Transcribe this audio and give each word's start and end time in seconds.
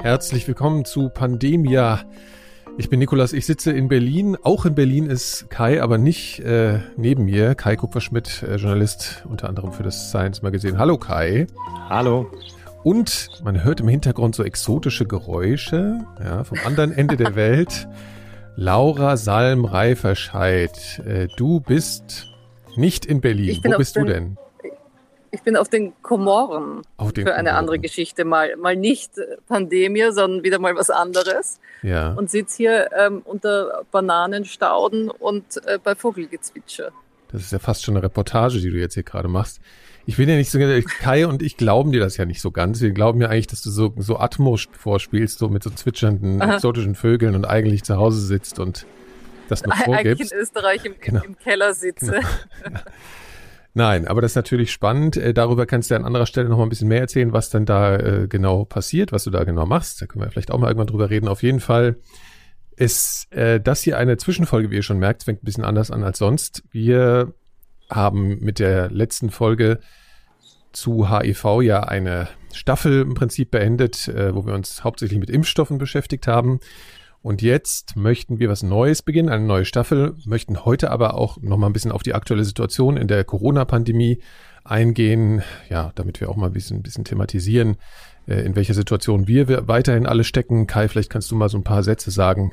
Herzlich 0.00 0.46
willkommen 0.46 0.84
zu 0.84 1.08
Pandemia. 1.08 2.00
Ich 2.78 2.88
bin 2.88 3.00
Nikolas, 3.00 3.32
ich 3.32 3.46
sitze 3.46 3.72
in 3.72 3.88
Berlin. 3.88 4.36
Auch 4.42 4.64
in 4.64 4.76
Berlin 4.76 5.06
ist 5.10 5.50
Kai, 5.50 5.82
aber 5.82 5.98
nicht 5.98 6.38
äh, 6.38 6.78
neben 6.96 7.24
mir. 7.24 7.56
Kai 7.56 7.74
Kupferschmidt, 7.74 8.44
äh, 8.44 8.56
Journalist 8.56 9.24
unter 9.28 9.48
anderem 9.48 9.72
für 9.72 9.82
das 9.82 10.10
Science 10.10 10.40
Magazine. 10.40 10.78
Hallo 10.78 10.98
Kai. 10.98 11.48
Hallo. 11.88 12.30
Und 12.84 13.28
man 13.42 13.64
hört 13.64 13.80
im 13.80 13.88
Hintergrund 13.88 14.36
so 14.36 14.44
exotische 14.44 15.04
Geräusche 15.04 15.98
ja, 16.22 16.44
vom 16.44 16.58
anderen 16.64 16.92
Ende 16.92 17.16
der 17.16 17.34
Welt. 17.34 17.88
Laura 18.56 19.16
Salm 19.16 19.64
Reiferscheid, 19.64 21.02
äh, 21.04 21.26
du 21.36 21.60
bist 21.60 22.28
nicht 22.76 23.04
in 23.04 23.20
Berlin. 23.20 23.60
Wo 23.64 23.76
bist 23.76 23.96
du 23.96 24.04
denn? 24.04 24.36
Ich 25.30 25.42
bin 25.42 25.56
auf 25.56 25.68
den 25.68 25.92
Komoren 26.02 26.82
auf 26.96 27.12
den 27.12 27.26
für 27.26 27.34
eine 27.34 27.50
Komoren. 27.50 27.58
andere 27.58 27.78
Geschichte. 27.78 28.24
Mal, 28.24 28.56
mal 28.56 28.76
nicht 28.76 29.12
Pandemie, 29.46 30.10
sondern 30.10 30.42
wieder 30.42 30.58
mal 30.58 30.74
was 30.74 30.90
anderes. 30.90 31.60
Ja. 31.82 32.12
Und 32.14 32.30
sitze 32.30 32.56
hier 32.56 32.90
ähm, 32.98 33.22
unter 33.24 33.84
Bananenstauden 33.90 35.10
und 35.10 35.44
äh, 35.66 35.78
bei 35.82 35.94
Vogelgezwitscher. 35.94 36.92
Das 37.30 37.42
ist 37.42 37.52
ja 37.52 37.58
fast 37.58 37.84
schon 37.84 37.96
eine 37.96 38.04
Reportage, 38.04 38.58
die 38.60 38.70
du 38.70 38.78
jetzt 38.78 38.94
hier 38.94 39.02
gerade 39.02 39.28
machst. 39.28 39.60
Ich 40.06 40.16
bin 40.16 40.26
ja 40.26 40.36
nicht 40.36 40.50
so, 40.50 40.58
Kai 41.00 41.26
und 41.26 41.42
ich 41.42 41.58
glauben 41.58 41.92
dir 41.92 42.00
das 42.00 42.16
ja 42.16 42.24
nicht 42.24 42.40
so 42.40 42.50
ganz. 42.50 42.80
Wir 42.80 42.92
glauben 42.92 43.20
ja 43.20 43.28
eigentlich, 43.28 43.48
dass 43.48 43.60
du 43.60 43.70
so, 43.70 43.92
so 43.98 44.18
Atmos 44.18 44.66
vorspielst, 44.72 45.38
so 45.38 45.50
mit 45.50 45.62
so 45.62 45.68
zwitschernden, 45.68 46.40
Aha. 46.40 46.54
exotischen 46.54 46.94
Vögeln 46.94 47.34
und 47.34 47.44
eigentlich 47.44 47.84
zu 47.84 47.96
Hause 47.96 48.20
sitzt 48.20 48.58
und 48.58 48.86
das 49.50 49.64
nur 49.64 49.76
vorgibst. 49.76 50.06
Eigentlich 50.06 50.32
in 50.32 50.38
Österreich 50.38 50.84
im, 50.86 50.94
genau. 50.98 51.22
im 51.22 51.36
Keller 51.36 51.74
sitze. 51.74 52.20
Genau. 52.64 52.80
Nein, 53.74 54.08
aber 54.08 54.20
das 54.20 54.32
ist 54.32 54.36
natürlich 54.36 54.72
spannend. 54.72 55.16
Äh, 55.16 55.34
darüber 55.34 55.66
kannst 55.66 55.90
du 55.90 55.94
an 55.94 56.04
anderer 56.04 56.26
Stelle 56.26 56.48
noch 56.48 56.58
mal 56.58 56.64
ein 56.64 56.68
bisschen 56.68 56.88
mehr 56.88 57.00
erzählen, 57.00 57.32
was 57.32 57.50
dann 57.50 57.66
da 57.66 57.96
äh, 57.96 58.26
genau 58.28 58.64
passiert, 58.64 59.12
was 59.12 59.24
du 59.24 59.30
da 59.30 59.44
genau 59.44 59.66
machst. 59.66 60.00
Da 60.02 60.06
können 60.06 60.24
wir 60.24 60.30
vielleicht 60.30 60.50
auch 60.50 60.58
mal 60.58 60.68
irgendwann 60.68 60.88
drüber 60.88 61.10
reden. 61.10 61.28
Auf 61.28 61.42
jeden 61.42 61.60
Fall 61.60 61.96
ist 62.76 63.32
äh, 63.32 63.60
das 63.60 63.82
hier 63.82 63.98
eine 63.98 64.16
Zwischenfolge, 64.16 64.70
wie 64.70 64.76
ihr 64.76 64.82
schon 64.82 64.98
merkt, 64.98 65.24
fängt 65.24 65.42
ein 65.42 65.44
bisschen 65.44 65.64
anders 65.64 65.90
an 65.90 66.02
als 66.02 66.18
sonst. 66.18 66.62
Wir 66.70 67.34
haben 67.90 68.38
mit 68.40 68.58
der 68.58 68.90
letzten 68.90 69.30
Folge 69.30 69.80
zu 70.72 71.10
HIV 71.10 71.62
ja 71.62 71.80
eine 71.80 72.28
Staffel 72.52 73.02
im 73.02 73.14
Prinzip 73.14 73.50
beendet, 73.50 74.08
wo 74.08 74.44
wir 74.44 74.54
uns 74.54 74.84
hauptsächlich 74.84 75.18
mit 75.18 75.30
Impfstoffen 75.30 75.78
beschäftigt 75.78 76.26
haben. 76.26 76.60
Und 77.22 77.42
jetzt 77.42 77.96
möchten 77.96 78.38
wir 78.38 78.48
was 78.48 78.62
Neues 78.62 79.02
beginnen, 79.02 79.28
eine 79.28 79.44
neue 79.44 79.64
Staffel, 79.64 80.14
möchten 80.24 80.64
heute 80.64 80.90
aber 80.90 81.14
auch 81.14 81.38
noch 81.40 81.56
mal 81.56 81.66
ein 81.66 81.72
bisschen 81.72 81.92
auf 81.92 82.02
die 82.02 82.14
aktuelle 82.14 82.44
Situation 82.44 82.96
in 82.96 83.08
der 83.08 83.24
Corona-Pandemie 83.24 84.20
eingehen, 84.64 85.42
ja, 85.68 85.92
damit 85.94 86.20
wir 86.20 86.28
auch 86.28 86.36
mal 86.36 86.46
ein 86.46 86.52
bisschen, 86.52 86.78
ein 86.78 86.82
bisschen 86.82 87.04
thematisieren, 87.04 87.76
äh, 88.26 88.42
in 88.42 88.54
welcher 88.54 88.74
Situation 88.74 89.26
wir 89.26 89.66
weiterhin 89.66 90.06
alle 90.06 90.24
stecken. 90.24 90.66
Kai, 90.66 90.88
vielleicht 90.88 91.10
kannst 91.10 91.30
du 91.30 91.36
mal 91.36 91.48
so 91.48 91.58
ein 91.58 91.64
paar 91.64 91.82
Sätze 91.82 92.10
sagen, 92.10 92.52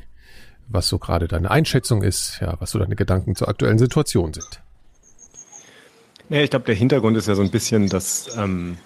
was 0.68 0.88
so 0.88 0.98
gerade 0.98 1.28
deine 1.28 1.52
Einschätzung 1.52 2.02
ist, 2.02 2.40
ja, 2.42 2.56
was 2.60 2.72
so 2.72 2.80
deine 2.80 2.96
Gedanken 2.96 3.36
zur 3.36 3.50
aktuellen 3.50 3.78
Situation 3.78 4.34
sind. 4.34 4.62
Ja, 6.30 6.42
ich 6.42 6.50
glaube, 6.50 6.66
der 6.66 6.76
Hintergrund 6.76 7.18
ist 7.18 7.28
ja 7.28 7.36
so 7.36 7.44
ein 7.44 7.52
bisschen, 7.52 7.88
dass 7.88 8.36
ähm, 8.36 8.78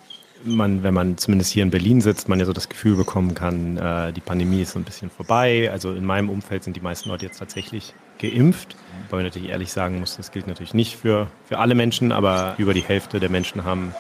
man, 0.44 0.84
wenn 0.84 0.94
man 0.94 1.18
zumindest 1.18 1.52
hier 1.52 1.64
in 1.64 1.70
Berlin 1.70 2.02
sitzt, 2.02 2.30
man 2.30 2.40
ja 2.40 2.46
so 2.46 2.54
das 2.54 2.70
Gefühl 2.70 2.96
bekommen 2.96 3.34
kann, 3.34 3.78
äh, 3.78 4.14
die 4.14 4.22
Pandemie 4.22 4.62
ist 4.62 4.72
so 4.72 4.80
ein 4.80 4.84
bisschen 4.84 5.10
vorbei. 5.10 5.70
Also 5.72 5.94
in 5.94 6.06
meinem 6.06 6.30
Umfeld 6.30 6.64
sind 6.64 6.76
die 6.76 6.82
meisten 6.82 7.10
Leute 7.10 7.26
jetzt 7.26 7.38
tatsächlich 7.40 7.94
geimpft. 8.20 8.76
Weil 9.10 9.20
man 9.20 9.26
natürlich 9.26 9.50
ehrlich 9.50 9.72
sagen 9.72 10.00
muss, 10.00 10.18
das 10.18 10.32
gilt 10.32 10.48
natürlich 10.48 10.74
nicht 10.74 10.96
für, 10.96 11.28
für 11.46 11.58
alle 11.60 11.76
Menschen, 11.76 12.12
aber 12.12 12.56
über 12.58 12.74
die 12.74 12.82
Hälfte 12.84 13.20
der 13.20 13.30
Menschen 13.30 13.64
haben, 13.64 13.94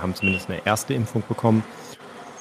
haben 0.00 0.14
zumindest 0.14 0.50
eine 0.50 0.64
erste 0.64 0.94
Impfung 0.94 1.22
bekommen. 1.28 1.62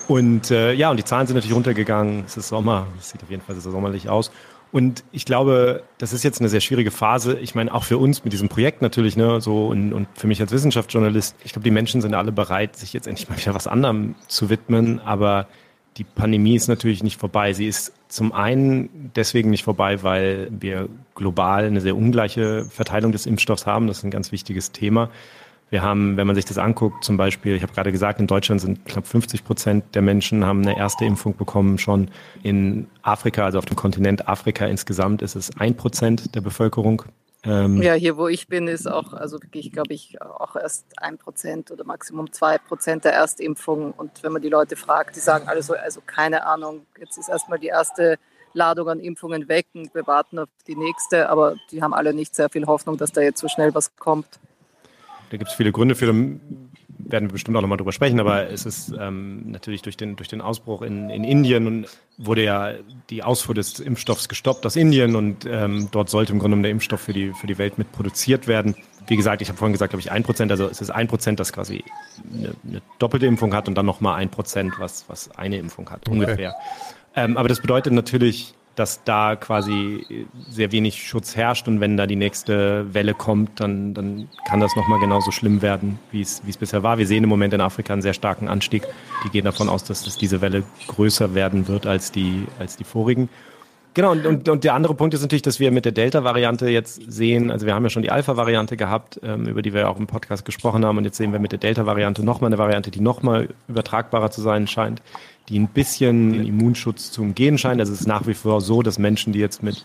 Und 0.07 0.49
äh, 0.49 0.73
ja, 0.73 0.89
und 0.89 0.97
die 0.97 1.03
Zahlen 1.03 1.27
sind 1.27 1.35
natürlich 1.35 1.55
runtergegangen. 1.55 2.23
Es 2.25 2.35
ist 2.35 2.47
Sommer, 2.49 2.87
es 2.97 3.11
sieht 3.11 3.21
auf 3.21 3.29
jeden 3.29 3.43
Fall 3.43 3.55
so 3.55 3.69
sommerlich 3.69 4.09
aus. 4.09 4.31
Und 4.71 5.03
ich 5.11 5.25
glaube, 5.25 5.83
das 5.97 6.13
ist 6.13 6.23
jetzt 6.23 6.39
eine 6.39 6.49
sehr 6.49 6.61
schwierige 6.61 6.91
Phase. 6.91 7.39
Ich 7.39 7.55
meine, 7.55 7.73
auch 7.73 7.83
für 7.83 7.97
uns 7.97 8.23
mit 8.23 8.33
diesem 8.33 8.49
Projekt 8.49 8.81
natürlich, 8.81 9.17
ne, 9.17 9.41
so 9.41 9.67
und, 9.67 9.93
und 9.93 10.07
für 10.13 10.27
mich 10.27 10.39
als 10.41 10.51
Wissenschaftsjournalist. 10.51 11.35
Ich 11.43 11.53
glaube, 11.53 11.63
die 11.63 11.71
Menschen 11.71 12.01
sind 12.01 12.13
alle 12.13 12.31
bereit, 12.31 12.75
sich 12.75 12.93
jetzt 12.93 13.07
endlich 13.07 13.29
mal 13.29 13.37
wieder 13.37 13.55
was 13.55 13.65
anderem 13.65 14.15
zu 14.27 14.49
widmen. 14.49 14.99
Aber 14.99 15.47
die 15.97 16.03
Pandemie 16.03 16.55
ist 16.55 16.67
natürlich 16.67 17.01
nicht 17.01 17.19
vorbei. 17.19 17.53
Sie 17.53 17.67
ist 17.67 17.93
zum 18.09 18.31
einen 18.31 19.11
deswegen 19.15 19.49
nicht 19.49 19.63
vorbei, 19.63 20.03
weil 20.03 20.49
wir 20.51 20.87
global 21.15 21.65
eine 21.65 21.81
sehr 21.81 21.95
ungleiche 21.95 22.65
Verteilung 22.65 23.11
des 23.11 23.25
Impfstoffs 23.25 23.65
haben. 23.65 23.87
Das 23.87 23.99
ist 23.99 24.03
ein 24.03 24.11
ganz 24.11 24.31
wichtiges 24.31 24.71
Thema. 24.71 25.09
Wir 25.69 25.83
haben, 25.83 26.17
wenn 26.17 26.25
man 26.25 26.35
sich 26.35 26.45
das 26.45 26.57
anguckt, 26.57 27.03
zum 27.03 27.17
Beispiel, 27.17 27.55
ich 27.55 27.61
habe 27.61 27.73
gerade 27.73 27.91
gesagt, 27.91 28.19
in 28.19 28.27
Deutschland 28.27 28.61
sind 28.61 28.85
knapp 28.85 29.05
50 29.05 29.43
Prozent 29.43 29.83
der 29.93 30.01
Menschen 30.01 30.45
haben 30.45 30.61
eine 30.61 30.77
erste 30.77 31.05
Impfung 31.05 31.35
bekommen 31.35 31.77
schon. 31.77 32.09
In 32.41 32.87
Afrika, 33.03 33.45
also 33.45 33.59
auf 33.59 33.65
dem 33.65 33.75
Kontinent 33.75 34.27
Afrika 34.27 34.65
insgesamt, 34.65 35.21
ist 35.21 35.35
es 35.35 35.55
ein 35.59 35.75
Prozent 35.75 36.33
der 36.33 36.41
Bevölkerung. 36.41 37.03
Ähm 37.43 37.81
ja, 37.81 37.93
hier 37.93 38.17
wo 38.17 38.27
ich 38.27 38.47
bin, 38.47 38.67
ist 38.67 38.87
auch, 38.87 39.13
also 39.13 39.41
wirklich, 39.41 39.71
glaube 39.71 39.93
ich, 39.93 40.21
auch 40.21 40.55
erst 40.55 40.85
ein 40.97 41.17
Prozent 41.17 41.71
oder 41.71 41.85
Maximum 41.85 42.33
zwei 42.33 42.57
Prozent 42.57 43.05
der 43.05 43.13
Erstimpfung. 43.13 43.91
Und 43.91 44.23
wenn 44.23 44.33
man 44.33 44.41
die 44.41 44.49
Leute 44.49 44.75
fragt, 44.75 45.15
die 45.15 45.21
sagen 45.21 45.47
alle 45.47 45.61
so, 45.61 45.73
also 45.75 46.01
keine 46.05 46.45
Ahnung, 46.45 46.85
jetzt 46.99 47.17
ist 47.17 47.29
erstmal 47.29 47.59
die 47.59 47.67
erste 47.67 48.17
Ladung 48.53 48.89
an 48.89 48.99
Impfungen 48.99 49.47
weg 49.47 49.67
und 49.73 49.93
wir 49.93 50.07
warten 50.07 50.39
auf 50.39 50.49
die 50.67 50.75
nächste, 50.75 51.29
aber 51.29 51.55
die 51.71 51.83
haben 51.83 51.93
alle 51.93 52.13
nicht 52.13 52.35
sehr 52.35 52.49
viel 52.49 52.65
Hoffnung, 52.65 52.97
dass 52.97 53.11
da 53.11 53.21
jetzt 53.21 53.39
so 53.39 53.47
schnell 53.47 53.73
was 53.75 53.95
kommt. 53.95 54.39
Da 55.29 55.37
gibt 55.37 55.49
es 55.49 55.55
viele 55.55 55.71
Gründe 55.71 55.95
für, 55.95 56.07
da 56.07 56.13
werden 56.13 57.29
wir 57.29 57.33
bestimmt 57.33 57.57
auch 57.57 57.61
nochmal 57.61 57.77
drüber 57.77 57.91
sprechen, 57.91 58.19
aber 58.19 58.49
es 58.49 58.65
ist 58.65 58.93
ähm, 58.99 59.51
natürlich 59.51 59.81
durch 59.81 59.97
den, 59.97 60.15
durch 60.15 60.27
den 60.27 60.41
Ausbruch 60.41 60.81
in, 60.81 61.09
in 61.09 61.23
Indien 61.23 61.67
und 61.67 61.85
wurde 62.17 62.43
ja 62.43 62.73
die 63.09 63.23
Ausfuhr 63.23 63.55
des 63.55 63.79
Impfstoffs 63.79 64.27
gestoppt 64.27 64.65
aus 64.65 64.75
Indien 64.75 65.15
und 65.15 65.45
ähm, 65.45 65.87
dort 65.91 66.09
sollte 66.09 66.33
im 66.33 66.39
Grunde 66.39 66.51
genommen 66.51 66.63
der 66.63 66.71
Impfstoff 66.71 67.01
für 67.01 67.13
die, 67.13 67.33
für 67.33 67.47
die 67.47 67.57
Welt 67.57 67.77
mit 67.77 67.91
produziert 67.91 68.47
werden. 68.47 68.75
Wie 69.07 69.15
gesagt, 69.15 69.41
ich 69.41 69.49
habe 69.49 69.57
vorhin 69.57 69.73
gesagt, 69.73 69.91
glaube 69.91 70.01
ich, 70.01 70.11
ein 70.11 70.23
Prozent, 70.23 70.51
also 70.51 70.67
es 70.67 70.81
ist 70.81 70.89
ein 70.89 71.07
Prozent, 71.07 71.39
das 71.39 71.53
quasi 71.53 71.83
eine, 72.33 72.53
eine, 72.67 72.81
doppelte 72.99 73.25
Impfung 73.25 73.53
hat 73.53 73.67
und 73.67 73.75
dann 73.75 73.85
nochmal 73.85 74.15
ein 74.15 74.29
Prozent, 74.29 74.73
was, 74.77 75.05
was 75.07 75.31
eine 75.37 75.57
Impfung 75.57 75.89
hat, 75.89 76.01
okay. 76.07 76.11
ungefähr. 76.11 76.55
Ähm, 77.15 77.37
aber 77.37 77.49
das 77.49 77.61
bedeutet 77.61 77.93
natürlich, 77.93 78.53
dass 78.79 79.03
da 79.03 79.35
quasi 79.35 80.25
sehr 80.49 80.71
wenig 80.71 81.03
Schutz 81.03 81.35
herrscht 81.35 81.67
und 81.67 81.81
wenn 81.81 81.97
da 81.97 82.07
die 82.07 82.15
nächste 82.15 82.93
Welle 82.93 83.13
kommt, 83.13 83.59
dann, 83.59 83.93
dann 83.93 84.29
kann 84.47 84.61
das 84.61 84.75
nochmal 84.77 84.99
genauso 84.99 85.31
schlimm 85.31 85.61
werden, 85.61 85.99
wie 86.11 86.21
es, 86.21 86.41
wie 86.45 86.49
es 86.49 86.57
bisher 86.57 86.81
war. 86.81 86.97
Wir 86.97 87.05
sehen 87.05 87.23
im 87.23 87.29
Moment 87.29 87.53
in 87.53 87.59
Afrika 87.59 87.91
einen 87.91 88.01
sehr 88.01 88.13
starken 88.13 88.47
Anstieg. 88.47 88.83
Die 89.25 89.29
gehen 89.29 89.43
davon 89.43 89.67
aus, 89.67 89.83
dass, 89.83 90.03
dass 90.03 90.17
diese 90.17 90.39
Welle 90.39 90.63
größer 90.87 91.35
werden 91.35 91.67
wird 91.67 91.85
als 91.85 92.13
die, 92.13 92.45
als 92.57 92.77
die 92.77 92.85
vorigen. 92.85 93.27
Genau, 93.95 94.11
und, 94.11 94.25
und, 94.25 94.47
und 94.47 94.63
der 94.63 94.75
andere 94.75 94.93
Punkt 94.93 95.13
ist 95.13 95.21
natürlich, 95.21 95.41
dass 95.41 95.59
wir 95.59 95.71
mit 95.71 95.83
der 95.83 95.91
Delta-Variante 95.91 96.69
jetzt 96.69 97.11
sehen, 97.11 97.51
also 97.51 97.65
wir 97.65 97.75
haben 97.75 97.83
ja 97.83 97.89
schon 97.89 98.03
die 98.03 98.11
Alpha-Variante 98.11 98.77
gehabt, 98.77 99.19
ähm, 99.23 99.47
über 99.47 99.61
die 99.61 99.73
wir 99.73 99.89
auch 99.89 99.97
im 99.97 100.07
Podcast 100.07 100.45
gesprochen 100.45 100.85
haben, 100.85 100.97
und 100.97 101.03
jetzt 101.03 101.17
sehen 101.17 101.33
wir 101.33 101.39
mit 101.39 101.51
der 101.51 101.59
Delta-Variante 101.59 102.23
nochmal 102.23 102.49
eine 102.49 102.59
Variante, 102.59 102.91
die 102.91 103.01
nochmal 103.01 103.49
übertragbarer 103.67 104.31
zu 104.31 104.41
sein 104.41 104.67
scheint 104.67 105.01
die 105.49 105.59
ein 105.59 105.67
bisschen 105.67 106.33
den 106.33 106.45
Immunschutz 106.45 107.11
zu 107.11 107.21
umgehen 107.21 107.57
scheint. 107.57 107.79
Also 107.79 107.93
es 107.93 108.01
ist 108.01 108.07
nach 108.07 108.27
wie 108.27 108.33
vor 108.33 108.61
so, 108.61 108.81
dass 108.81 108.99
Menschen, 108.99 109.33
die 109.33 109.39
jetzt 109.39 109.63
mit 109.63 109.83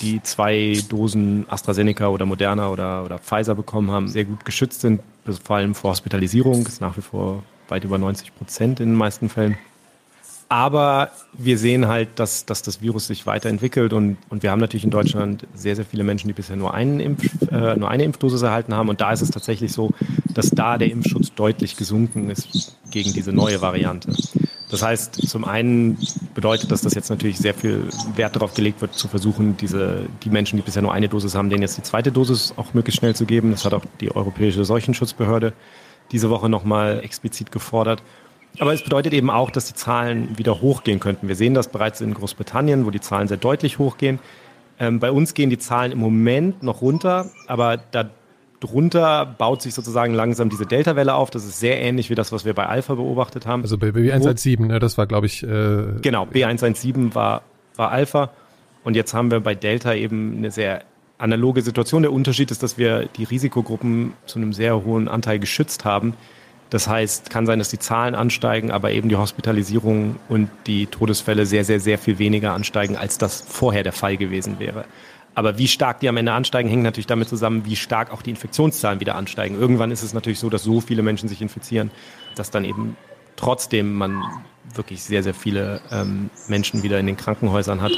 die 0.00 0.22
zwei 0.22 0.78
Dosen 0.88 1.46
AstraZeneca 1.48 2.08
oder 2.08 2.26
Moderna 2.26 2.68
oder, 2.68 3.04
oder 3.04 3.18
Pfizer 3.18 3.54
bekommen 3.54 3.90
haben, 3.90 4.08
sehr 4.08 4.24
gut 4.24 4.44
geschützt 4.44 4.82
sind, 4.82 5.00
vor 5.44 5.56
allem 5.56 5.74
vor 5.74 5.90
Hospitalisierung. 5.90 6.64
Das 6.64 6.74
ist 6.74 6.80
nach 6.80 6.96
wie 6.96 7.02
vor 7.02 7.42
weit 7.68 7.84
über 7.84 7.98
90 7.98 8.34
Prozent 8.36 8.80
in 8.80 8.90
den 8.90 8.96
meisten 8.96 9.28
Fällen. 9.28 9.56
Aber 10.48 11.12
wir 11.32 11.58
sehen 11.58 11.86
halt, 11.86 12.08
dass, 12.16 12.44
dass 12.44 12.62
das 12.62 12.82
Virus 12.82 13.06
sich 13.06 13.24
weiterentwickelt 13.24 13.92
und, 13.92 14.18
und 14.30 14.42
wir 14.42 14.50
haben 14.50 14.58
natürlich 14.58 14.82
in 14.82 14.90
Deutschland 14.90 15.46
sehr, 15.54 15.76
sehr 15.76 15.84
viele 15.84 16.02
Menschen, 16.02 16.26
die 16.26 16.34
bisher 16.34 16.56
nur, 16.56 16.74
einen 16.74 16.98
Impf, 16.98 17.30
äh, 17.52 17.76
nur 17.76 17.88
eine 17.88 18.02
Impfdosis 18.02 18.42
erhalten 18.42 18.74
haben. 18.74 18.88
Und 18.88 19.00
da 19.00 19.12
ist 19.12 19.20
es 19.20 19.30
tatsächlich 19.30 19.72
so, 19.72 19.92
dass 20.34 20.50
da 20.50 20.76
der 20.76 20.90
Impfschutz 20.90 21.32
deutlich 21.34 21.76
gesunken 21.76 22.30
ist 22.30 22.76
gegen 22.90 23.12
diese 23.12 23.32
neue 23.32 23.60
Variante. 23.60 24.12
Das 24.70 24.82
heißt, 24.82 25.28
zum 25.28 25.44
einen 25.44 25.98
bedeutet 26.34 26.70
das, 26.70 26.82
dass 26.82 26.94
jetzt 26.94 27.10
natürlich 27.10 27.38
sehr 27.38 27.54
viel 27.54 27.88
Wert 28.14 28.36
darauf 28.36 28.54
gelegt 28.54 28.80
wird, 28.80 28.94
zu 28.94 29.08
versuchen, 29.08 29.56
diese, 29.56 30.06
die 30.22 30.30
Menschen, 30.30 30.56
die 30.56 30.62
bisher 30.62 30.82
nur 30.82 30.92
eine 30.92 31.08
Dosis 31.08 31.34
haben, 31.34 31.50
denen 31.50 31.62
jetzt 31.62 31.76
die 31.76 31.82
zweite 31.82 32.12
Dosis 32.12 32.54
auch 32.56 32.72
möglichst 32.72 33.00
schnell 33.00 33.14
zu 33.14 33.26
geben. 33.26 33.50
Das 33.50 33.64
hat 33.64 33.74
auch 33.74 33.84
die 34.00 34.14
Europäische 34.14 34.64
Seuchenschutzbehörde 34.64 35.52
diese 36.12 36.30
Woche 36.30 36.48
nochmal 36.48 37.00
explizit 37.02 37.50
gefordert. 37.50 38.02
Aber 38.58 38.72
es 38.72 38.82
bedeutet 38.82 39.12
eben 39.12 39.30
auch, 39.30 39.50
dass 39.50 39.66
die 39.66 39.74
Zahlen 39.74 40.36
wieder 40.38 40.60
hochgehen 40.60 41.00
könnten. 41.00 41.28
Wir 41.28 41.36
sehen 41.36 41.54
das 41.54 41.68
bereits 41.68 42.00
in 42.00 42.14
Großbritannien, 42.14 42.84
wo 42.84 42.90
die 42.90 43.00
Zahlen 43.00 43.28
sehr 43.28 43.36
deutlich 43.36 43.78
hochgehen. 43.78 44.18
Ähm, 44.78 44.98
bei 44.98 45.12
uns 45.12 45.34
gehen 45.34 45.50
die 45.50 45.58
Zahlen 45.58 45.92
im 45.92 45.98
Moment 45.98 46.62
noch 46.62 46.80
runter, 46.80 47.30
aber 47.46 47.76
da 47.76 48.10
drunter 48.60 49.26
baut 49.26 49.62
sich 49.62 49.74
sozusagen 49.74 50.14
langsam 50.14 50.50
diese 50.50 50.66
Delta-Welle 50.66 51.14
auf. 51.14 51.30
Das 51.30 51.44
ist 51.44 51.58
sehr 51.58 51.80
ähnlich 51.80 52.10
wie 52.10 52.14
das, 52.14 52.30
was 52.30 52.44
wir 52.44 52.54
bei 52.54 52.66
Alpha 52.66 52.94
beobachtet 52.94 53.46
haben. 53.46 53.62
Also 53.62 53.78
bei 53.78 53.88
B117, 53.88 54.66
ne, 54.66 54.78
das 54.78 54.98
war, 54.98 55.06
glaube 55.06 55.26
ich. 55.26 55.42
Äh, 55.42 56.00
genau, 56.02 56.24
B117 56.26 57.14
war, 57.14 57.42
war 57.76 57.90
Alpha. 57.90 58.30
Und 58.84 58.96
jetzt 58.96 59.14
haben 59.14 59.30
wir 59.30 59.40
bei 59.40 59.54
Delta 59.54 59.94
eben 59.94 60.36
eine 60.38 60.50
sehr 60.50 60.82
analoge 61.18 61.62
Situation. 61.62 62.02
Der 62.02 62.12
Unterschied 62.12 62.50
ist, 62.50 62.62
dass 62.62 62.78
wir 62.78 63.06
die 63.16 63.24
Risikogruppen 63.24 64.12
zu 64.26 64.38
einem 64.38 64.52
sehr 64.52 64.84
hohen 64.84 65.08
Anteil 65.08 65.38
geschützt 65.38 65.84
haben. 65.84 66.14
Das 66.70 66.86
heißt, 66.86 67.30
kann 67.30 67.46
sein, 67.46 67.58
dass 67.58 67.68
die 67.68 67.80
Zahlen 67.80 68.14
ansteigen, 68.14 68.70
aber 68.70 68.92
eben 68.92 69.08
die 69.08 69.16
Hospitalisierung 69.16 70.16
und 70.28 70.48
die 70.66 70.86
Todesfälle 70.86 71.44
sehr, 71.44 71.64
sehr, 71.64 71.80
sehr 71.80 71.98
viel 71.98 72.18
weniger 72.18 72.52
ansteigen, 72.52 72.96
als 72.96 73.18
das 73.18 73.44
vorher 73.46 73.82
der 73.82 73.92
Fall 73.92 74.16
gewesen 74.16 74.60
wäre. 74.60 74.84
Aber 75.34 75.58
wie 75.58 75.68
stark 75.68 76.00
die 76.00 76.08
am 76.08 76.16
Ende 76.16 76.32
ansteigen, 76.32 76.68
hängt 76.68 76.82
natürlich 76.82 77.06
damit 77.06 77.28
zusammen, 77.28 77.64
wie 77.64 77.76
stark 77.76 78.12
auch 78.12 78.22
die 78.22 78.30
Infektionszahlen 78.30 79.00
wieder 79.00 79.14
ansteigen. 79.14 79.58
Irgendwann 79.58 79.90
ist 79.90 80.02
es 80.02 80.12
natürlich 80.12 80.38
so, 80.38 80.50
dass 80.50 80.64
so 80.64 80.80
viele 80.80 81.02
Menschen 81.02 81.28
sich 81.28 81.40
infizieren, 81.40 81.90
dass 82.34 82.50
dann 82.50 82.64
eben 82.64 82.96
trotzdem 83.36 83.94
man 83.94 84.22
wirklich 84.74 85.02
sehr, 85.02 85.22
sehr 85.22 85.34
viele 85.34 85.80
ähm, 85.90 86.30
Menschen 86.48 86.82
wieder 86.82 86.98
in 86.98 87.06
den 87.06 87.16
Krankenhäusern 87.16 87.80
hat 87.80 87.92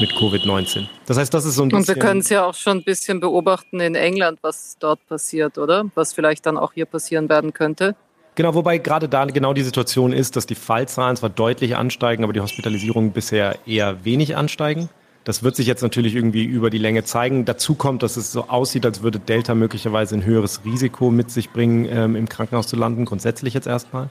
mit 0.00 0.10
Covid-19. 0.12 0.86
Das 1.06 1.16
heißt, 1.16 1.32
das 1.32 1.44
ist 1.44 1.54
so 1.54 1.62
ein 1.62 1.68
bisschen. 1.68 1.80
Und 1.80 1.88
wir 1.88 1.96
können 1.96 2.20
es 2.20 2.28
ja 2.28 2.44
auch 2.44 2.54
schon 2.54 2.78
ein 2.78 2.84
bisschen 2.84 3.20
beobachten 3.20 3.80
in 3.80 3.94
England, 3.94 4.38
was 4.42 4.76
dort 4.78 5.06
passiert, 5.06 5.58
oder? 5.58 5.86
Was 5.94 6.12
vielleicht 6.12 6.46
dann 6.46 6.56
auch 6.56 6.72
hier 6.72 6.86
passieren 6.86 7.28
werden 7.28 7.52
könnte. 7.52 7.94
Genau, 8.34 8.54
wobei 8.54 8.78
gerade 8.78 9.08
da 9.08 9.24
genau 9.24 9.52
die 9.52 9.62
Situation 9.62 10.12
ist, 10.12 10.36
dass 10.36 10.46
die 10.46 10.54
Fallzahlen 10.54 11.16
zwar 11.16 11.30
deutlich 11.30 11.76
ansteigen, 11.76 12.22
aber 12.22 12.32
die 12.32 12.40
Hospitalisierungen 12.40 13.12
bisher 13.12 13.56
eher 13.66 14.04
wenig 14.04 14.36
ansteigen. 14.36 14.88
Das 15.28 15.42
wird 15.42 15.56
sich 15.56 15.66
jetzt 15.66 15.82
natürlich 15.82 16.14
irgendwie 16.14 16.44
über 16.44 16.70
die 16.70 16.78
Länge 16.78 17.04
zeigen. 17.04 17.44
Dazu 17.44 17.74
kommt, 17.74 18.02
dass 18.02 18.16
es 18.16 18.32
so 18.32 18.48
aussieht, 18.48 18.86
als 18.86 19.02
würde 19.02 19.18
Delta 19.18 19.54
möglicherweise 19.54 20.14
ein 20.14 20.24
höheres 20.24 20.64
Risiko 20.64 21.10
mit 21.10 21.30
sich 21.30 21.50
bringen, 21.50 21.84
ähm, 21.84 22.16
im 22.16 22.30
Krankenhaus 22.30 22.66
zu 22.66 22.76
landen, 22.76 23.04
grundsätzlich 23.04 23.52
jetzt 23.52 23.66
erstmal. 23.66 24.08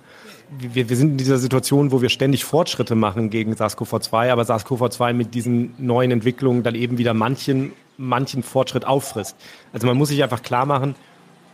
Wir, 0.59 0.89
wir 0.89 0.95
sind 0.95 1.13
in 1.13 1.17
dieser 1.17 1.39
Situation, 1.39 1.91
wo 1.91 2.03
wir 2.03 2.09
ständig 2.09 2.45
Fortschritte 2.45 2.93
machen 2.93 3.31
gegen 3.31 3.53
SARS-CoV-2, 3.53 4.29
aber 4.29 4.43
SARS-CoV-2 4.43 5.13
mit 5.13 5.33
diesen 5.33 5.73
neuen 5.79 6.11
Entwicklungen 6.11 6.61
dann 6.61 6.75
eben 6.75 6.99
wieder 6.99 7.15
manchen, 7.15 7.71
manchen 7.97 8.43
Fortschritt 8.43 8.85
auffrisst. 8.85 9.35
Also 9.73 9.87
man 9.87 9.97
muss 9.97 10.09
sich 10.09 10.21
einfach 10.21 10.43
klar 10.43 10.67
machen, 10.67 10.93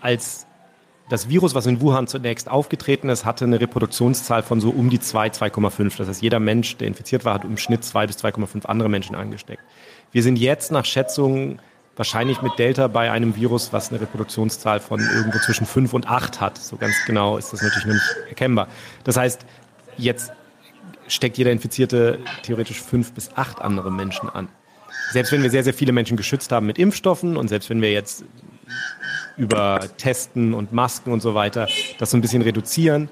als 0.02 0.46
das 1.10 1.30
Virus, 1.30 1.54
was 1.54 1.66
in 1.66 1.82
Wuhan 1.82 2.08
zunächst 2.08 2.50
aufgetreten 2.50 3.10
ist, 3.10 3.26
hatte 3.26 3.46
eine 3.46 3.60
Reproduktionszahl 3.60 4.42
von 4.42 4.62
so 4.62 4.70
um 4.70 4.90
die 4.90 5.00
2, 5.00 5.28
2,5. 5.28 5.98
Das 5.98 6.08
heißt, 6.08 6.22
jeder 6.22 6.40
Mensch, 6.40 6.78
der 6.78 6.88
infiziert 6.88 7.26
war, 7.26 7.34
hat 7.34 7.44
im 7.44 7.58
Schnitt 7.58 7.84
2 7.84 8.08
bis 8.08 8.18
2,5 8.18 8.66
andere 8.66 8.90
Menschen 8.90 9.16
angesteckt. 9.16 9.62
Wir 10.12 10.24
sind 10.24 10.38
jetzt 10.38 10.72
nach 10.72 10.86
Schätzungen 10.86 11.60
wahrscheinlich 11.96 12.42
mit 12.42 12.58
Delta 12.58 12.88
bei 12.88 13.12
einem 13.12 13.36
Virus, 13.36 13.74
was 13.74 13.92
eine 13.92 14.02
Reproduktionszahl 14.02 14.80
von 14.80 15.00
irgendwo 15.00 15.40
zwischen 15.40 15.66
5 15.66 15.94
und 15.94 16.08
8 16.08 16.42
hat. 16.42 16.58
So 16.58 16.78
ganz 16.78 16.96
genau 17.06 17.38
ist 17.38 17.54
das 17.54 17.62
natürlich 17.62 17.86
noch 17.86 17.94
nicht 17.94 18.16
erkennbar. 18.30 18.68
Das 19.04 19.18
heißt, 19.18 19.46
jetzt 19.98 20.32
steckt 21.08 21.38
jeder 21.38 21.52
Infizierte 21.52 22.20
theoretisch 22.44 22.82
5 22.82 23.14
bis 23.14 23.36
8 23.36 23.62
andere 23.62 23.92
Menschen 23.92 24.30
an. 24.30 24.48
Selbst 25.12 25.32
wenn 25.32 25.44
wir 25.44 25.52
sehr, 25.52 25.64
sehr 25.64 25.74
viele 25.74 25.92
Menschen 25.92 26.18
geschützt 26.18 26.52
haben 26.52 26.66
mit 26.66 26.80
Impfstoffen 26.80 27.38
und 27.38 27.50
selbst 27.50 27.70
wenn 27.70 27.82
wir 27.82 27.92
jetzt 27.92 28.24
über 29.38 29.80
Testen 29.98 30.54
und 30.54 30.74
Masken 30.74 31.12
und 31.12 31.22
so 31.22 31.34
weiter 31.34 31.68
das 31.98 32.12
so 32.12 32.18
ein 32.18 32.22
bisschen 32.22 32.42
reduzieren, 32.42 33.10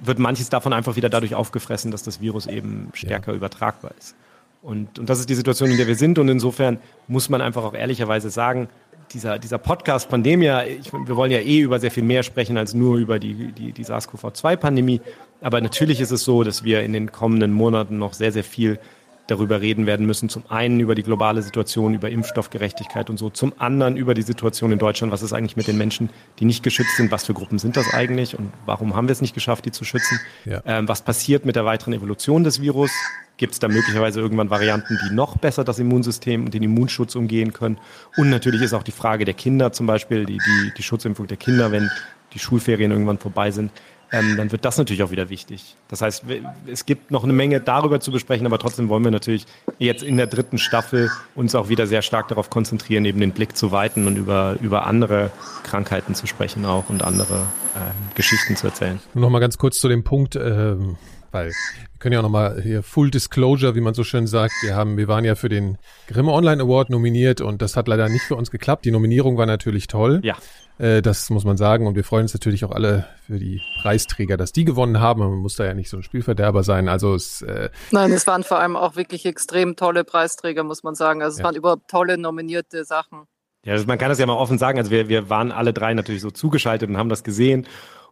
wird 0.00 0.18
manches 0.18 0.48
davon 0.48 0.72
einfach 0.72 0.96
wieder 0.96 1.08
dadurch 1.08 1.34
aufgefressen, 1.34 1.90
dass 1.90 2.02
das 2.02 2.20
Virus 2.20 2.46
eben 2.46 2.90
stärker 2.94 3.32
ja. 3.32 3.36
übertragbar 3.36 3.92
ist. 3.98 4.14
Und, 4.62 4.98
und 4.98 5.08
das 5.08 5.20
ist 5.20 5.28
die 5.30 5.34
Situation, 5.34 5.70
in 5.70 5.76
der 5.76 5.86
wir 5.86 5.94
sind. 5.94 6.18
Und 6.18 6.28
insofern 6.28 6.78
muss 7.06 7.28
man 7.28 7.40
einfach 7.40 7.62
auch 7.62 7.74
ehrlicherweise 7.74 8.30
sagen, 8.30 8.68
dieser, 9.12 9.38
dieser 9.38 9.58
Podcast 9.58 10.08
Pandemia, 10.08 10.64
ich, 10.64 10.92
wir 10.92 11.16
wollen 11.16 11.30
ja 11.30 11.38
eh 11.38 11.60
über 11.60 11.78
sehr 11.78 11.92
viel 11.92 12.02
mehr 12.02 12.24
sprechen 12.24 12.58
als 12.58 12.74
nur 12.74 12.96
über 12.96 13.18
die, 13.18 13.52
die, 13.52 13.72
die 13.72 13.84
SARS-CoV-2-Pandemie. 13.84 15.00
Aber 15.40 15.60
natürlich 15.60 16.00
ist 16.00 16.10
es 16.10 16.24
so, 16.24 16.42
dass 16.42 16.64
wir 16.64 16.82
in 16.82 16.92
den 16.92 17.12
kommenden 17.12 17.52
Monaten 17.52 17.98
noch 17.98 18.12
sehr, 18.12 18.32
sehr 18.32 18.44
viel 18.44 18.80
darüber 19.26 19.60
reden 19.60 19.86
werden 19.86 20.06
müssen. 20.06 20.28
Zum 20.28 20.44
einen 20.48 20.80
über 20.80 20.94
die 20.94 21.02
globale 21.02 21.42
Situation, 21.42 21.94
über 21.94 22.10
Impfstoffgerechtigkeit 22.10 23.10
und 23.10 23.18
so. 23.18 23.30
Zum 23.30 23.52
anderen 23.58 23.96
über 23.96 24.14
die 24.14 24.22
Situation 24.22 24.72
in 24.72 24.78
Deutschland. 24.78 25.12
Was 25.12 25.22
ist 25.22 25.32
eigentlich 25.32 25.56
mit 25.56 25.66
den 25.66 25.76
Menschen, 25.76 26.10
die 26.38 26.44
nicht 26.44 26.62
geschützt 26.62 26.96
sind? 26.96 27.10
Was 27.10 27.24
für 27.24 27.34
Gruppen 27.34 27.58
sind 27.58 27.76
das 27.76 27.92
eigentlich? 27.92 28.38
Und 28.38 28.52
warum 28.64 28.94
haben 28.94 29.08
wir 29.08 29.12
es 29.12 29.20
nicht 29.20 29.34
geschafft, 29.34 29.64
die 29.64 29.72
zu 29.72 29.84
schützen? 29.84 30.20
Ja. 30.44 30.62
Ähm, 30.64 30.88
was 30.88 31.02
passiert 31.02 31.44
mit 31.44 31.56
der 31.56 31.64
weiteren 31.64 31.92
Evolution 31.92 32.44
des 32.44 32.60
Virus? 32.60 32.90
Gibt 33.36 33.52
es 33.52 33.58
da 33.58 33.68
möglicherweise 33.68 34.20
irgendwann 34.20 34.48
Varianten, 34.48 34.98
die 35.04 35.14
noch 35.14 35.36
besser 35.36 35.62
das 35.62 35.78
Immunsystem 35.78 36.46
und 36.46 36.54
den 36.54 36.62
Immunschutz 36.62 37.14
umgehen 37.16 37.52
können? 37.52 37.78
Und 38.16 38.30
natürlich 38.30 38.62
ist 38.62 38.72
auch 38.72 38.82
die 38.82 38.92
Frage 38.92 39.24
der 39.24 39.34
Kinder 39.34 39.72
zum 39.72 39.86
Beispiel, 39.86 40.24
die, 40.24 40.38
die, 40.38 40.72
die 40.74 40.82
Schutzimpfung 40.82 41.26
der 41.26 41.36
Kinder, 41.36 41.70
wenn 41.70 41.90
die 42.32 42.38
Schulferien 42.38 42.90
irgendwann 42.90 43.18
vorbei 43.18 43.50
sind 43.50 43.70
ähm, 44.12 44.36
dann 44.36 44.52
wird 44.52 44.64
das 44.64 44.78
natürlich 44.78 45.02
auch 45.02 45.10
wieder 45.10 45.28
wichtig. 45.30 45.76
Das 45.88 46.00
heißt, 46.00 46.24
es 46.66 46.86
gibt 46.86 47.10
noch 47.10 47.24
eine 47.24 47.32
Menge 47.32 47.60
darüber 47.60 48.00
zu 48.00 48.12
besprechen, 48.12 48.46
aber 48.46 48.58
trotzdem 48.58 48.88
wollen 48.88 49.04
wir 49.04 49.10
natürlich 49.10 49.46
jetzt 49.78 50.02
in 50.02 50.16
der 50.16 50.26
dritten 50.26 50.58
Staffel 50.58 51.10
uns 51.34 51.54
auch 51.54 51.68
wieder 51.68 51.86
sehr 51.86 52.02
stark 52.02 52.28
darauf 52.28 52.48
konzentrieren, 52.50 53.04
eben 53.04 53.20
den 53.20 53.32
Blick 53.32 53.56
zu 53.56 53.72
weiten 53.72 54.06
und 54.06 54.16
über, 54.16 54.56
über 54.60 54.86
andere 54.86 55.30
Krankheiten 55.64 56.14
zu 56.14 56.26
sprechen 56.26 56.64
auch 56.64 56.88
und 56.88 57.02
andere 57.02 57.46
äh, 57.74 58.14
Geschichten 58.14 58.56
zu 58.56 58.68
erzählen. 58.68 59.00
Nur 59.14 59.22
noch 59.22 59.30
mal 59.30 59.40
ganz 59.40 59.58
kurz 59.58 59.80
zu 59.80 59.88
dem 59.88 60.04
Punkt, 60.04 60.36
ähm, 60.36 60.96
weil 61.36 61.48
wir 61.48 61.98
können 61.98 62.14
ja 62.14 62.20
auch 62.20 62.24
nochmal 62.24 62.60
hier 62.62 62.82
Full 62.82 63.10
Disclosure, 63.10 63.74
wie 63.74 63.80
man 63.80 63.94
so 63.94 64.04
schön 64.04 64.26
sagt. 64.26 64.54
Wir 64.62 64.74
haben, 64.74 64.96
wir 64.96 65.06
waren 65.08 65.24
ja 65.24 65.34
für 65.34 65.48
den 65.48 65.76
Grimme 66.06 66.32
Online 66.32 66.62
Award 66.62 66.90
nominiert 66.90 67.40
und 67.40 67.62
das 67.62 67.76
hat 67.76 67.88
leider 67.88 68.08
nicht 68.08 68.22
für 68.22 68.36
uns 68.36 68.50
geklappt. 68.50 68.84
Die 68.84 68.90
Nominierung 68.90 69.36
war 69.36 69.46
natürlich 69.46 69.86
toll. 69.86 70.20
Ja. 70.22 70.36
Äh, 70.78 71.02
das 71.02 71.28
muss 71.30 71.44
man 71.44 71.56
sagen. 71.56 71.86
Und 71.86 71.94
wir 71.94 72.04
freuen 72.04 72.22
uns 72.22 72.34
natürlich 72.34 72.64
auch 72.64 72.70
alle 72.70 73.06
für 73.26 73.38
die 73.38 73.60
Preisträger, 73.82 74.36
dass 74.36 74.52
die 74.52 74.64
gewonnen 74.64 75.00
haben. 75.00 75.20
Man 75.20 75.38
muss 75.38 75.56
da 75.56 75.64
ja 75.64 75.74
nicht 75.74 75.90
so 75.90 75.98
ein 75.98 76.02
Spielverderber 76.02 76.62
sein. 76.62 76.88
Also 76.88 77.14
es, 77.14 77.42
äh 77.42 77.70
Nein, 77.90 78.12
es 78.12 78.26
waren 78.26 78.42
vor 78.42 78.58
allem 78.58 78.76
auch 78.76 78.96
wirklich 78.96 79.26
extrem 79.26 79.76
tolle 79.76 80.04
Preisträger, 80.04 80.64
muss 80.64 80.82
man 80.82 80.94
sagen. 80.94 81.22
Also 81.22 81.34
es 81.34 81.38
ja. 81.40 81.44
waren 81.44 81.56
überhaupt 81.56 81.90
tolle 81.90 82.18
nominierte 82.18 82.84
Sachen. 82.84 83.26
Ja, 83.64 83.72
also 83.72 83.86
man 83.86 83.98
kann 83.98 84.08
das 84.08 84.18
ja 84.18 84.26
mal 84.26 84.34
offen 84.34 84.58
sagen. 84.58 84.78
Also 84.78 84.90
wir, 84.90 85.08
wir 85.08 85.28
waren 85.28 85.50
alle 85.50 85.72
drei 85.72 85.92
natürlich 85.92 86.22
so 86.22 86.30
zugeschaltet 86.30 86.88
und 86.88 86.96
haben 86.96 87.08
das 87.08 87.24
gesehen. 87.24 87.66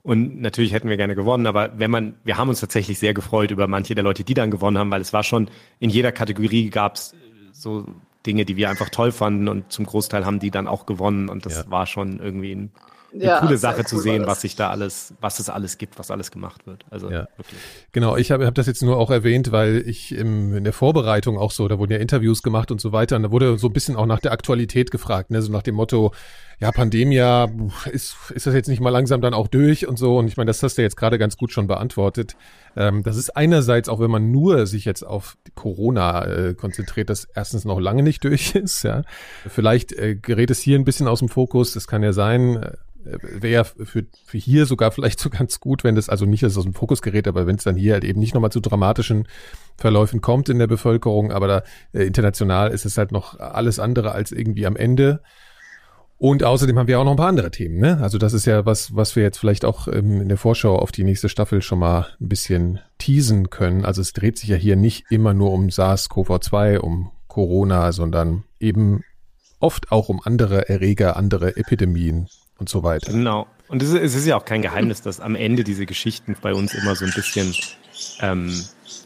Und 0.04 0.42
natürlich 0.42 0.74
hätten 0.74 0.90
wir 0.90 0.98
gerne 0.98 1.14
gewonnen, 1.14 1.46
aber 1.46 1.78
wenn 1.78 1.90
man, 1.90 2.14
wir 2.24 2.36
haben 2.36 2.50
uns 2.50 2.60
tatsächlich 2.60 2.98
sehr 2.98 3.14
gefreut 3.14 3.50
über 3.50 3.66
manche 3.66 3.94
der 3.94 4.04
Leute, 4.04 4.22
die 4.22 4.34
dann 4.34 4.50
gewonnen 4.50 4.76
haben, 4.76 4.90
weil 4.90 5.00
es 5.00 5.14
war 5.14 5.22
schon 5.22 5.48
in 5.80 5.88
jeder 5.88 6.12
Kategorie 6.12 6.68
gab 6.68 6.96
es 6.96 7.14
so 7.52 7.86
Dinge, 8.26 8.44
die 8.44 8.58
wir 8.58 8.68
einfach 8.68 8.90
toll 8.90 9.12
fanden 9.12 9.48
und 9.48 9.72
zum 9.72 9.86
Großteil 9.86 10.26
haben 10.26 10.40
die 10.40 10.50
dann 10.50 10.68
auch 10.68 10.84
gewonnen 10.84 11.30
und 11.30 11.46
das 11.46 11.64
ja. 11.64 11.70
war 11.70 11.86
schon 11.86 12.20
irgendwie 12.20 12.54
ein, 12.54 12.72
eine 13.14 13.24
ja, 13.24 13.40
coole 13.40 13.56
Sache 13.58 13.80
cool 13.80 13.86
zu 13.86 13.98
sehen, 13.98 14.26
was 14.26 14.40
sich 14.40 14.56
da 14.56 14.70
alles, 14.70 15.14
was 15.20 15.38
es 15.38 15.48
alles 15.48 15.78
gibt, 15.78 15.98
was 15.98 16.10
alles 16.10 16.30
gemacht 16.30 16.66
wird. 16.66 16.84
Also 16.90 17.10
ja. 17.10 17.28
wirklich. 17.36 17.60
Genau, 17.92 18.16
ich 18.16 18.30
habe 18.30 18.46
hab 18.46 18.54
das 18.54 18.66
jetzt 18.66 18.82
nur 18.82 18.96
auch 18.96 19.10
erwähnt, 19.10 19.52
weil 19.52 19.82
ich 19.86 20.12
im, 20.12 20.56
in 20.56 20.64
der 20.64 20.72
Vorbereitung 20.72 21.38
auch 21.38 21.50
so, 21.52 21.68
da 21.68 21.78
wurden 21.78 21.92
ja 21.92 21.98
Interviews 21.98 22.42
gemacht 22.42 22.70
und 22.70 22.80
so 22.80 22.92
weiter 22.92 23.16
und 23.16 23.22
da 23.22 23.30
wurde 23.30 23.56
so 23.58 23.68
ein 23.68 23.72
bisschen 23.72 23.96
auch 23.96 24.06
nach 24.06 24.20
der 24.20 24.32
Aktualität 24.32 24.90
gefragt, 24.90 25.30
ne, 25.30 25.40
so 25.42 25.52
nach 25.52 25.62
dem 25.62 25.76
Motto, 25.76 26.12
ja, 26.60 26.70
Pandemia, 26.70 27.48
ist, 27.90 28.16
ist 28.32 28.46
das 28.46 28.54
jetzt 28.54 28.68
nicht 28.68 28.80
mal 28.80 28.90
langsam 28.90 29.20
dann 29.20 29.34
auch 29.34 29.48
durch 29.48 29.86
und 29.86 29.98
so? 29.98 30.18
Und 30.18 30.28
ich 30.28 30.36
meine, 30.36 30.48
das 30.48 30.62
hast 30.62 30.78
du 30.78 30.82
jetzt 30.82 30.96
gerade 30.96 31.18
ganz 31.18 31.36
gut 31.36 31.52
schon 31.52 31.66
beantwortet. 31.66 32.36
Ähm, 32.76 33.02
das 33.02 33.16
ist 33.16 33.36
einerseits, 33.36 33.88
auch 33.88 34.00
wenn 34.00 34.10
man 34.10 34.30
nur 34.30 34.66
sich 34.66 34.84
jetzt 34.84 35.02
auf 35.02 35.36
Corona 35.54 36.24
äh, 36.24 36.54
konzentriert, 36.54 37.10
das 37.10 37.26
erstens 37.34 37.64
noch 37.64 37.80
lange 37.80 38.02
nicht 38.02 38.22
durch 38.24 38.54
ist. 38.54 38.82
Ja, 38.84 39.02
Vielleicht 39.48 39.92
äh, 39.92 40.14
gerät 40.14 40.50
es 40.50 40.60
hier 40.60 40.78
ein 40.78 40.84
bisschen 40.84 41.08
aus 41.08 41.18
dem 41.18 41.28
Fokus, 41.28 41.72
das 41.72 41.86
kann 41.86 42.02
ja 42.02 42.12
sein. 42.12 42.64
Äh, 43.04 43.42
Wäre 43.42 43.64
für, 43.64 44.06
für 44.24 44.38
hier 44.38 44.66
sogar 44.66 44.90
vielleicht 44.90 45.20
so 45.20 45.30
ganz 45.30 45.60
gut, 45.60 45.84
wenn 45.84 45.94
das 45.94 46.08
also 46.08 46.26
nicht 46.26 46.44
aus 46.44 46.54
dem 46.54 46.74
Fokus 46.74 47.02
gerät, 47.02 47.28
aber 47.28 47.46
wenn 47.46 47.56
es 47.56 47.64
dann 47.64 47.76
hier 47.76 47.94
halt 47.94 48.04
eben 48.04 48.20
nicht 48.20 48.34
nochmal 48.34 48.52
zu 48.52 48.60
dramatischen 48.60 49.28
Verläufen 49.76 50.20
kommt 50.20 50.48
in 50.48 50.58
der 50.58 50.66
Bevölkerung, 50.66 51.32
aber 51.32 51.48
da 51.48 51.62
äh, 51.92 52.04
international 52.04 52.70
ist 52.70 52.84
es 52.84 52.98
halt 52.98 53.12
noch 53.12 53.38
alles 53.38 53.78
andere 53.78 54.12
als 54.12 54.32
irgendwie 54.32 54.66
am 54.66 54.76
Ende. 54.76 55.20
Und 56.16 56.44
außerdem 56.44 56.78
haben 56.78 56.86
wir 56.86 57.00
auch 57.00 57.04
noch 57.04 57.10
ein 57.10 57.16
paar 57.18 57.28
andere 57.28 57.50
Themen. 57.50 57.78
Ne? 57.78 57.98
Also 58.00 58.18
das 58.18 58.32
ist 58.32 58.46
ja 58.46 58.64
was, 58.64 58.94
was 58.94 59.16
wir 59.16 59.22
jetzt 59.24 59.38
vielleicht 59.38 59.64
auch 59.64 59.88
ähm, 59.88 60.20
in 60.20 60.28
der 60.28 60.38
Vorschau 60.38 60.78
auf 60.78 60.92
die 60.92 61.04
nächste 61.04 61.28
Staffel 61.28 61.60
schon 61.60 61.80
mal 61.80 62.06
ein 62.20 62.28
bisschen 62.28 62.78
teasen 62.98 63.50
können. 63.50 63.84
Also 63.84 64.00
es 64.00 64.12
dreht 64.12 64.38
sich 64.38 64.48
ja 64.48 64.56
hier 64.56 64.76
nicht 64.76 65.06
immer 65.10 65.34
nur 65.34 65.52
um 65.52 65.68
SARS-CoV-2, 65.68 66.78
um 66.78 67.10
Corona, 67.26 67.92
sondern 67.92 68.44
eben 68.60 69.02
oft 69.58 69.90
auch 69.90 70.08
um 70.08 70.20
andere 70.22 70.68
Erreger, 70.68 71.16
andere 71.16 71.56
Epidemien 71.56 72.28
und 72.58 72.68
so 72.68 72.82
weiter. 72.82 73.12
Genau. 73.12 73.46
Und 73.68 73.82
es 73.82 73.92
ist, 73.92 74.26
ja 74.26 74.36
auch 74.36 74.44
kein 74.44 74.62
Geheimnis, 74.62 75.02
dass 75.02 75.20
am 75.20 75.34
Ende 75.34 75.64
diese 75.64 75.86
Geschichten 75.86 76.36
bei 76.40 76.54
uns 76.54 76.74
immer 76.74 76.94
so 76.94 77.04
ein 77.04 77.12
bisschen, 77.12 77.54
ähm, 78.20 78.52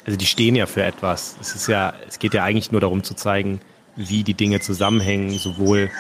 also 0.05 0.19
die 0.19 0.27
stehen 0.27 0.57
ja 0.57 0.67
für 0.67 0.83
etwas. 0.83 1.37
Es 1.41 1.55
ist 1.55 1.69
ja, 1.69 1.95
es 2.07 2.19
geht 2.19 2.35
ja 2.35 2.45
eigentlich 2.45 2.73
nur 2.73 2.81
darum 2.81 3.03
zu 3.03 3.15
zeigen, 3.15 3.61
wie 3.97 4.25
die 4.25 4.35
Dinge 4.35 4.61
zusammenhängen, 4.61 5.31
sowohl 5.31 5.91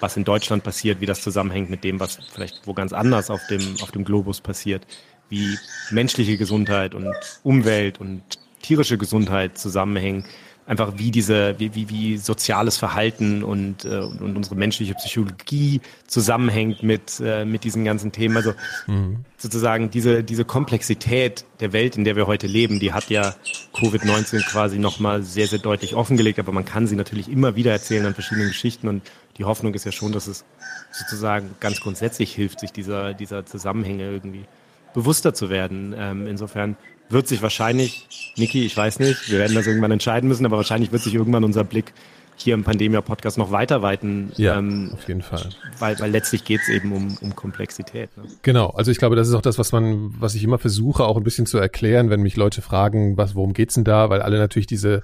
was 0.00 0.16
in 0.16 0.24
Deutschland 0.24 0.62
passiert, 0.64 1.00
wie 1.00 1.06
das 1.06 1.20
zusammenhängt 1.22 1.70
mit 1.70 1.84
dem, 1.84 2.00
was 2.00 2.18
vielleicht 2.32 2.66
wo 2.66 2.74
ganz 2.74 2.92
anders 2.92 3.30
auf 3.30 3.46
dem, 3.48 3.76
auf 3.82 3.92
dem 3.92 4.04
Globus 4.04 4.40
passiert, 4.40 4.86
wie 5.28 5.58
menschliche 5.90 6.36
Gesundheit 6.36 6.94
und 6.94 7.14
Umwelt 7.42 8.00
und 8.00 8.22
tierische 8.62 8.98
Gesundheit 8.98 9.58
zusammenhängen 9.58 10.24
einfach 10.66 10.94
wie 10.96 11.10
diese, 11.10 11.58
wie, 11.58 11.74
wie, 11.74 11.88
wie 11.88 12.16
soziales 12.18 12.76
Verhalten 12.76 13.44
und, 13.44 13.84
äh, 13.84 13.98
und 13.98 14.36
unsere 14.36 14.56
menschliche 14.56 14.94
Psychologie 14.94 15.80
zusammenhängt 16.06 16.82
mit, 16.82 17.20
äh, 17.20 17.44
mit 17.44 17.62
diesen 17.64 17.84
ganzen 17.84 18.10
Themen. 18.10 18.36
Also 18.36 18.52
mhm. 18.88 19.24
sozusagen 19.36 19.90
diese, 19.90 20.24
diese 20.24 20.44
Komplexität 20.44 21.44
der 21.60 21.72
Welt, 21.72 21.96
in 21.96 22.04
der 22.04 22.16
wir 22.16 22.26
heute 22.26 22.48
leben, 22.48 22.80
die 22.80 22.92
hat 22.92 23.08
ja 23.10 23.34
Covid-19 23.74 24.44
quasi 24.50 24.78
nochmal 24.78 25.22
sehr, 25.22 25.46
sehr 25.46 25.60
deutlich 25.60 25.94
offengelegt, 25.94 26.40
aber 26.40 26.52
man 26.52 26.64
kann 26.64 26.88
sie 26.88 26.96
natürlich 26.96 27.30
immer 27.30 27.54
wieder 27.54 27.70
erzählen 27.70 28.04
an 28.04 28.14
verschiedenen 28.14 28.48
Geschichten 28.48 28.88
und 28.88 29.02
die 29.38 29.44
Hoffnung 29.44 29.74
ist 29.74 29.84
ja 29.84 29.92
schon, 29.92 30.12
dass 30.12 30.26
es 30.26 30.44
sozusagen 30.90 31.50
ganz 31.60 31.80
grundsätzlich 31.80 32.34
hilft, 32.34 32.58
sich 32.58 32.72
dieser, 32.72 33.14
dieser 33.14 33.46
Zusammenhänge 33.46 34.10
irgendwie 34.10 34.46
bewusster 34.94 35.34
zu 35.34 35.50
werden. 35.50 35.94
Ähm, 35.96 36.26
insofern 36.26 36.76
wird 37.08 37.28
sich 37.28 37.42
wahrscheinlich, 37.42 38.32
Niki, 38.36 38.64
ich 38.64 38.76
weiß 38.76 38.98
nicht, 38.98 39.30
wir 39.30 39.38
werden 39.38 39.54
das 39.54 39.66
irgendwann 39.66 39.92
entscheiden 39.92 40.28
müssen, 40.28 40.46
aber 40.46 40.56
wahrscheinlich 40.56 40.92
wird 40.92 41.02
sich 41.02 41.14
irgendwann 41.14 41.44
unser 41.44 41.64
Blick 41.64 41.92
hier 42.36 42.54
im 42.54 42.64
Pandemia-Podcast 42.64 43.38
noch 43.38 43.50
weiter 43.50 43.82
weiten. 43.82 44.30
Ja, 44.36 44.58
ähm, 44.58 44.90
auf 44.92 45.08
jeden 45.08 45.22
Fall. 45.22 45.48
Weil, 45.78 45.98
weil 45.98 46.10
letztlich 46.10 46.44
geht 46.44 46.60
es 46.60 46.68
eben 46.68 46.92
um, 46.92 47.16
um 47.20 47.34
Komplexität. 47.34 48.14
Ne? 48.16 48.24
Genau, 48.42 48.68
also 48.70 48.90
ich 48.90 48.98
glaube, 48.98 49.16
das 49.16 49.28
ist 49.28 49.34
auch 49.34 49.42
das, 49.42 49.58
was 49.58 49.72
man, 49.72 50.14
was 50.18 50.34
ich 50.34 50.44
immer 50.44 50.58
versuche, 50.58 51.04
auch 51.04 51.16
ein 51.16 51.24
bisschen 51.24 51.46
zu 51.46 51.58
erklären, 51.58 52.10
wenn 52.10 52.20
mich 52.20 52.36
Leute 52.36 52.60
fragen, 52.60 53.16
was, 53.16 53.34
worum 53.34 53.54
geht's 53.54 53.74
denn 53.74 53.84
da, 53.84 54.10
weil 54.10 54.20
alle 54.20 54.38
natürlich 54.38 54.66
diese 54.66 55.02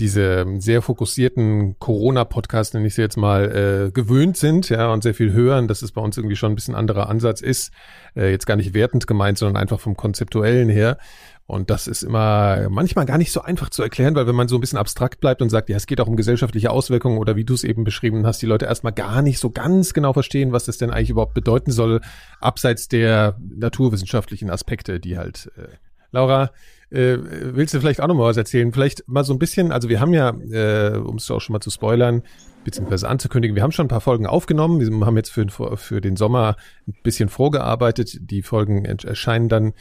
diese 0.00 0.46
sehr 0.58 0.80
fokussierten 0.80 1.78
Corona-Podcasts, 1.78 2.72
nenne 2.72 2.86
ich 2.86 2.94
sie 2.94 3.02
jetzt 3.02 3.16
mal, 3.16 3.88
äh, 3.88 3.90
gewöhnt 3.90 4.36
sind, 4.36 4.68
ja, 4.68 4.92
und 4.92 5.02
sehr 5.02 5.14
viel 5.14 5.32
hören, 5.32 5.66
dass 5.66 5.82
es 5.82 5.92
bei 5.92 6.00
uns 6.00 6.16
irgendwie 6.16 6.36
schon 6.36 6.52
ein 6.52 6.54
bisschen 6.54 6.76
anderer 6.76 7.08
Ansatz 7.08 7.40
ist. 7.40 7.72
Äh, 8.14 8.30
jetzt 8.30 8.46
gar 8.46 8.56
nicht 8.56 8.74
wertend 8.74 9.06
gemeint, 9.06 9.38
sondern 9.38 9.60
einfach 9.60 9.80
vom 9.80 9.96
Konzeptuellen 9.96 10.68
her. 10.68 10.98
Und 11.46 11.70
das 11.70 11.86
ist 11.86 12.02
immer 12.02 12.68
manchmal 12.68 13.06
gar 13.06 13.16
nicht 13.16 13.32
so 13.32 13.40
einfach 13.40 13.70
zu 13.70 13.82
erklären, 13.82 14.14
weil 14.14 14.26
wenn 14.26 14.34
man 14.34 14.48
so 14.48 14.56
ein 14.56 14.60
bisschen 14.60 14.78
abstrakt 14.78 15.18
bleibt 15.18 15.40
und 15.40 15.48
sagt, 15.48 15.70
ja, 15.70 15.76
es 15.76 15.86
geht 15.86 15.98
auch 15.98 16.06
um 16.06 16.14
gesellschaftliche 16.14 16.70
Auswirkungen 16.70 17.16
oder 17.16 17.36
wie 17.36 17.44
du 17.44 17.54
es 17.54 17.64
eben 17.64 17.84
beschrieben 17.84 18.26
hast, 18.26 18.42
die 18.42 18.46
Leute 18.46 18.66
erstmal 18.66 18.92
gar 18.92 19.22
nicht 19.22 19.38
so 19.38 19.50
ganz 19.50 19.94
genau 19.94 20.12
verstehen, 20.12 20.52
was 20.52 20.66
das 20.66 20.76
denn 20.76 20.90
eigentlich 20.90 21.08
überhaupt 21.08 21.32
bedeuten 21.32 21.70
soll, 21.70 22.02
abseits 22.38 22.88
der 22.88 23.38
naturwissenschaftlichen 23.40 24.50
Aspekte, 24.50 25.00
die 25.00 25.16
halt. 25.16 25.50
Äh, 25.56 25.68
Laura, 26.10 26.50
äh, 26.90 27.18
willst 27.20 27.74
du 27.74 27.80
vielleicht 27.80 28.00
auch 28.00 28.08
noch 28.08 28.14
mal 28.14 28.24
was 28.24 28.36
erzählen? 28.36 28.72
Vielleicht 28.72 29.06
mal 29.08 29.24
so 29.24 29.32
ein 29.32 29.38
bisschen, 29.38 29.72
also 29.72 29.88
wir 29.88 30.00
haben 30.00 30.14
ja, 30.14 30.30
äh, 30.30 30.96
um 30.96 31.16
es 31.16 31.30
auch 31.30 31.40
schon 31.40 31.52
mal 31.52 31.60
zu 31.60 31.70
spoilern, 31.70 32.22
beziehungsweise 32.64 33.08
anzukündigen, 33.08 33.54
wir 33.54 33.62
haben 33.62 33.72
schon 33.72 33.86
ein 33.86 33.90
paar 33.90 34.00
Folgen 34.00 34.26
aufgenommen. 34.26 34.80
Wir 34.80 35.06
haben 35.06 35.16
jetzt 35.16 35.30
für, 35.30 35.48
für 35.76 36.00
den 36.00 36.16
Sommer 36.16 36.56
ein 36.86 36.94
bisschen 37.02 37.28
vorgearbeitet. 37.28 38.18
Die 38.20 38.42
Folgen 38.42 38.84
erscheinen 38.84 39.48
dann 39.48 39.72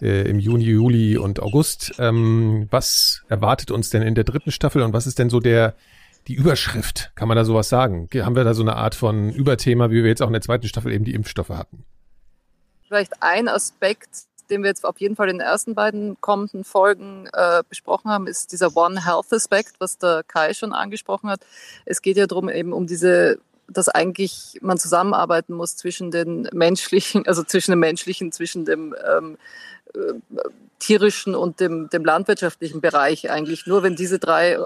äh, 0.00 0.28
im 0.28 0.38
Juni, 0.38 0.64
Juli 0.64 1.16
und 1.16 1.40
August. 1.40 1.94
Ähm, 1.98 2.66
was 2.70 3.22
erwartet 3.28 3.70
uns 3.70 3.90
denn 3.90 4.02
in 4.02 4.14
der 4.14 4.24
dritten 4.24 4.50
Staffel 4.50 4.82
und 4.82 4.92
was 4.92 5.06
ist 5.06 5.18
denn 5.18 5.30
so 5.30 5.40
der 5.40 5.74
die 6.26 6.34
Überschrift? 6.34 7.12
Kann 7.14 7.28
man 7.28 7.36
da 7.36 7.44
sowas 7.44 7.68
sagen? 7.68 8.08
Haben 8.14 8.36
wir 8.36 8.44
da 8.44 8.54
so 8.54 8.62
eine 8.62 8.76
Art 8.76 8.94
von 8.94 9.30
Überthema, 9.30 9.90
wie 9.90 10.02
wir 10.02 10.08
jetzt 10.08 10.22
auch 10.22 10.28
in 10.28 10.32
der 10.32 10.42
zweiten 10.42 10.66
Staffel 10.66 10.92
eben 10.92 11.04
die 11.04 11.14
Impfstoffe 11.14 11.50
hatten? 11.50 11.84
Vielleicht 12.88 13.22
ein 13.22 13.48
Aspekt, 13.48 14.24
den 14.50 14.62
wir 14.62 14.68
jetzt 14.68 14.84
auf 14.84 14.98
jeden 14.98 15.16
Fall 15.16 15.28
in 15.28 15.38
den 15.38 15.46
ersten 15.46 15.74
beiden 15.74 16.20
kommenden 16.20 16.64
Folgen 16.64 17.28
äh, 17.32 17.62
besprochen 17.68 18.10
haben, 18.10 18.26
ist 18.26 18.52
dieser 18.52 18.76
One 18.76 19.04
Health 19.04 19.32
Aspekt, 19.32 19.74
was 19.78 19.98
der 19.98 20.22
Kai 20.26 20.54
schon 20.54 20.72
angesprochen 20.72 21.30
hat. 21.30 21.40
Es 21.84 22.02
geht 22.02 22.16
ja 22.16 22.26
darum, 22.26 22.48
eben 22.48 22.72
um 22.72 22.86
diese 22.86 23.38
dass 23.66 23.88
eigentlich 23.88 24.58
man 24.60 24.78
zusammenarbeiten 24.78 25.54
muss 25.54 25.76
zwischen 25.76 26.10
den 26.10 26.48
menschlichen, 26.52 27.26
also 27.26 27.42
zwischen 27.42 27.72
dem 27.72 27.80
menschlichen, 27.80 28.30
zwischen 28.30 28.64
dem 28.64 28.94
ähm, 29.08 29.38
äh, 29.94 30.12
tierischen 30.78 31.34
und 31.34 31.60
dem, 31.60 31.88
dem 31.88 32.04
landwirtschaftlichen 32.04 32.80
Bereich 32.80 33.30
eigentlich. 33.30 33.66
Nur 33.66 33.82
wenn 33.82 33.96
diese 33.96 34.18
drei 34.18 34.52
äh, 34.52 34.58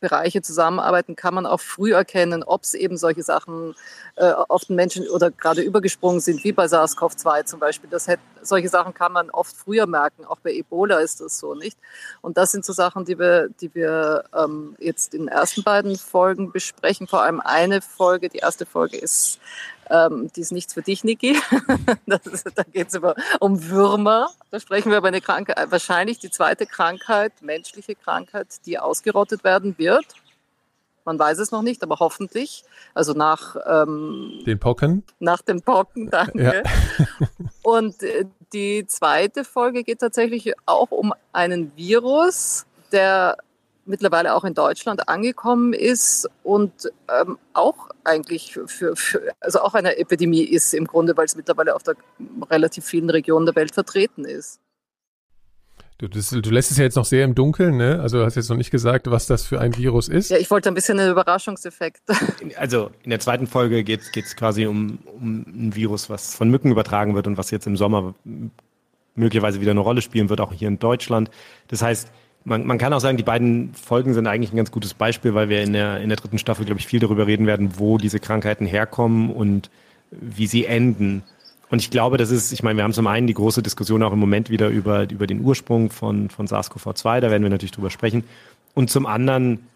Bereiche 0.00 0.42
zusammenarbeiten, 0.42 1.16
kann 1.16 1.34
man 1.34 1.46
auch 1.46 1.60
früh 1.60 1.92
erkennen, 1.92 2.42
ob 2.42 2.62
es 2.62 2.74
eben 2.74 2.96
solche 2.96 3.22
Sachen 3.22 3.74
äh, 4.16 4.30
auf 4.30 4.66
den 4.66 4.76
Menschen 4.76 5.08
oder 5.08 5.30
gerade 5.30 5.62
übergesprungen 5.62 6.20
sind, 6.20 6.44
wie 6.44 6.52
bei 6.52 6.66
SARS-CoV-2 6.66 7.44
zum 7.44 7.58
Beispiel. 7.58 7.90
Das 7.90 8.06
hätte, 8.06 8.22
solche 8.42 8.68
Sachen 8.68 8.94
kann 8.94 9.12
man 9.12 9.30
oft 9.30 9.56
früher 9.56 9.86
merken. 9.86 10.24
Auch 10.24 10.38
bei 10.40 10.52
Ebola 10.52 10.98
ist 10.98 11.20
das 11.20 11.38
so, 11.38 11.54
nicht? 11.54 11.78
Und 12.20 12.36
das 12.36 12.52
sind 12.52 12.64
so 12.64 12.72
Sachen, 12.72 13.04
die 13.04 13.18
wir, 13.18 13.48
die 13.60 13.74
wir 13.74 14.24
ähm, 14.34 14.76
jetzt 14.78 15.14
in 15.14 15.22
den 15.22 15.28
ersten 15.28 15.62
beiden 15.62 15.96
Folgen 15.96 16.52
besprechen. 16.52 17.06
Vor 17.06 17.22
allem 17.22 17.40
eine 17.40 17.80
Folge, 17.80 18.28
die 18.28 18.38
erste 18.38 18.66
Folge 18.66 18.98
ist 18.98 19.40
ähm, 19.90 20.30
die 20.34 20.40
ist 20.40 20.52
nichts 20.52 20.74
für 20.74 20.82
dich, 20.82 21.04
Niki. 21.04 21.36
Da 22.06 22.62
geht 22.64 22.88
es 22.88 23.00
um 23.40 23.68
Würmer. 23.68 24.30
Da 24.50 24.60
sprechen 24.60 24.90
wir 24.90 24.98
über 24.98 25.08
eine 25.08 25.20
Krankheit, 25.20 25.70
wahrscheinlich 25.70 26.18
die 26.18 26.30
zweite 26.30 26.66
Krankheit, 26.66 27.32
menschliche 27.40 27.94
Krankheit, 27.94 28.48
die 28.66 28.78
ausgerottet 28.78 29.44
werden 29.44 29.76
wird. 29.78 30.06
Man 31.04 31.18
weiß 31.18 31.38
es 31.38 31.50
noch 31.50 31.62
nicht, 31.62 31.82
aber 31.82 32.00
hoffentlich. 32.00 32.64
Also 32.92 33.14
nach 33.14 33.56
ähm, 33.66 34.42
den 34.44 34.58
Pocken. 34.58 35.04
Nach 35.20 35.40
den 35.40 35.62
Pocken, 35.62 36.10
danke. 36.10 36.62
Ja. 36.98 37.06
Und 37.62 38.02
äh, 38.02 38.26
die 38.52 38.86
zweite 38.86 39.44
Folge 39.44 39.84
geht 39.84 40.00
tatsächlich 40.00 40.52
auch 40.66 40.90
um 40.90 41.14
einen 41.32 41.72
Virus, 41.76 42.66
der 42.92 43.38
mittlerweile 43.88 44.34
auch 44.34 44.44
in 44.44 44.54
Deutschland 44.54 45.08
angekommen 45.08 45.72
ist 45.72 46.28
und 46.42 46.72
ähm, 47.08 47.38
auch 47.52 47.88
eigentlich 48.04 48.58
für, 48.66 48.96
für, 48.96 49.34
also 49.40 49.60
auch 49.60 49.74
eine 49.74 49.98
Epidemie 49.98 50.42
ist 50.42 50.74
im 50.74 50.86
Grunde, 50.86 51.16
weil 51.16 51.26
es 51.26 51.36
mittlerweile 51.36 51.74
auf 51.74 51.82
der 51.82 51.96
relativ 52.50 52.84
vielen 52.84 53.10
Regionen 53.10 53.46
der 53.46 53.56
Welt 53.56 53.74
vertreten 53.74 54.24
ist. 54.24 54.60
Du, 55.98 56.06
das, 56.06 56.30
du 56.30 56.50
lässt 56.50 56.70
es 56.70 56.76
ja 56.76 56.84
jetzt 56.84 56.94
noch 56.94 57.04
sehr 57.04 57.24
im 57.24 57.34
Dunkeln, 57.34 57.76
ne? 57.76 57.98
Also 58.00 58.18
du 58.18 58.24
hast 58.24 58.36
jetzt 58.36 58.48
noch 58.48 58.56
nicht 58.56 58.70
gesagt, 58.70 59.10
was 59.10 59.26
das 59.26 59.44
für 59.44 59.60
ein 59.60 59.76
Virus 59.76 60.08
ist. 60.08 60.30
Ja, 60.30 60.36
ich 60.36 60.48
wollte 60.48 60.68
ein 60.68 60.74
bisschen 60.74 61.00
einen 61.00 61.10
Überraschungseffekt. 61.10 62.02
Also 62.56 62.92
in 63.02 63.10
der 63.10 63.18
zweiten 63.18 63.48
Folge 63.48 63.82
geht 63.82 64.02
es 64.14 64.36
quasi 64.36 64.66
um, 64.66 65.00
um 65.06 65.40
ein 65.40 65.74
Virus, 65.74 66.08
was 66.08 66.36
von 66.36 66.50
Mücken 66.50 66.70
übertragen 66.70 67.16
wird 67.16 67.26
und 67.26 67.36
was 67.36 67.50
jetzt 67.50 67.66
im 67.66 67.76
Sommer 67.76 68.14
möglicherweise 69.16 69.60
wieder 69.60 69.72
eine 69.72 69.80
Rolle 69.80 70.00
spielen 70.00 70.28
wird, 70.28 70.40
auch 70.40 70.52
hier 70.52 70.68
in 70.68 70.78
Deutschland. 70.78 71.30
Das 71.66 71.82
heißt, 71.82 72.12
man, 72.48 72.66
man 72.66 72.78
kann 72.78 72.92
auch 72.92 73.00
sagen, 73.00 73.16
die 73.16 73.22
beiden 73.22 73.74
Folgen 73.74 74.14
sind 74.14 74.26
eigentlich 74.26 74.52
ein 74.52 74.56
ganz 74.56 74.70
gutes 74.70 74.94
Beispiel, 74.94 75.34
weil 75.34 75.48
wir 75.48 75.62
in 75.62 75.72
der, 75.72 76.00
in 76.00 76.08
der 76.08 76.16
dritten 76.16 76.38
Staffel, 76.38 76.64
glaube 76.64 76.80
ich, 76.80 76.86
viel 76.86 77.00
darüber 77.00 77.26
reden 77.26 77.46
werden, 77.46 77.78
wo 77.78 77.98
diese 77.98 78.18
Krankheiten 78.18 78.66
herkommen 78.66 79.30
und 79.30 79.70
wie 80.10 80.46
sie 80.46 80.64
enden. 80.64 81.22
Und 81.70 81.80
ich 81.80 81.90
glaube, 81.90 82.16
das 82.16 82.30
ist, 82.30 82.50
ich 82.52 82.62
meine, 82.62 82.78
wir 82.78 82.84
haben 82.84 82.94
zum 82.94 83.06
einen 83.06 83.26
die 83.26 83.34
große 83.34 83.62
Diskussion 83.62 84.02
auch 84.02 84.12
im 84.12 84.18
Moment 84.18 84.48
wieder 84.48 84.68
über, 84.68 85.08
über 85.10 85.26
den 85.26 85.42
Ursprung 85.42 85.90
von, 85.90 86.30
von 86.30 86.46
SARS-CoV-2, 86.46 87.20
da 87.20 87.30
werden 87.30 87.42
wir 87.42 87.50
natürlich 87.50 87.72
drüber 87.72 87.90
sprechen. 87.90 88.24
Und 88.74 88.90
zum 88.90 89.06
anderen 89.06 89.66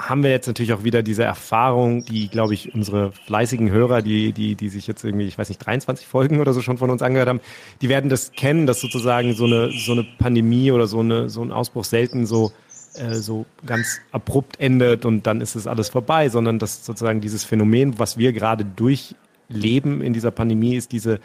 haben 0.00 0.22
wir 0.22 0.30
jetzt 0.30 0.46
natürlich 0.46 0.72
auch 0.72 0.82
wieder 0.82 1.02
diese 1.02 1.24
Erfahrung, 1.24 2.04
die, 2.04 2.28
glaube 2.28 2.54
ich, 2.54 2.74
unsere 2.74 3.12
fleißigen 3.26 3.70
Hörer, 3.70 4.02
die, 4.02 4.32
die, 4.32 4.54
die 4.54 4.68
sich 4.68 4.86
jetzt 4.86 5.04
irgendwie, 5.04 5.26
ich 5.26 5.36
weiß 5.36 5.48
nicht, 5.48 5.64
23 5.64 6.06
Folgen 6.06 6.40
oder 6.40 6.54
so 6.54 6.62
schon 6.62 6.78
von 6.78 6.90
uns 6.90 7.02
angehört 7.02 7.28
haben, 7.28 7.40
die 7.82 7.88
werden 7.88 8.08
das 8.08 8.32
kennen, 8.32 8.66
dass 8.66 8.80
sozusagen 8.80 9.34
so 9.34 9.44
eine, 9.44 9.70
so 9.72 9.92
eine 9.92 10.04
Pandemie 10.18 10.72
oder 10.72 10.86
so, 10.86 11.00
eine, 11.00 11.28
so 11.28 11.42
ein 11.42 11.52
Ausbruch 11.52 11.84
selten 11.84 12.24
so, 12.24 12.52
äh, 12.94 13.14
so 13.14 13.44
ganz 13.66 14.00
abrupt 14.10 14.58
endet 14.58 15.04
und 15.04 15.26
dann 15.26 15.40
ist 15.40 15.54
es 15.54 15.66
alles 15.66 15.90
vorbei, 15.90 16.28
sondern 16.28 16.58
dass 16.58 16.84
sozusagen 16.84 17.20
dieses 17.20 17.44
Phänomen, 17.44 17.98
was 17.98 18.16
wir 18.16 18.32
gerade 18.32 18.64
durchleben 18.64 20.00
in 20.00 20.12
dieser 20.14 20.30
Pandemie, 20.30 20.76
ist 20.76 20.92
diese, 20.92 21.20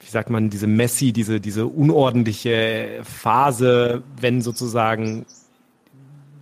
wie 0.00 0.10
sagt 0.10 0.30
man, 0.30 0.48
diese 0.48 0.68
Messi, 0.68 1.12
diese, 1.12 1.40
diese 1.40 1.66
unordentliche 1.66 3.00
Phase, 3.02 4.04
wenn 4.20 4.42
sozusagen 4.42 5.26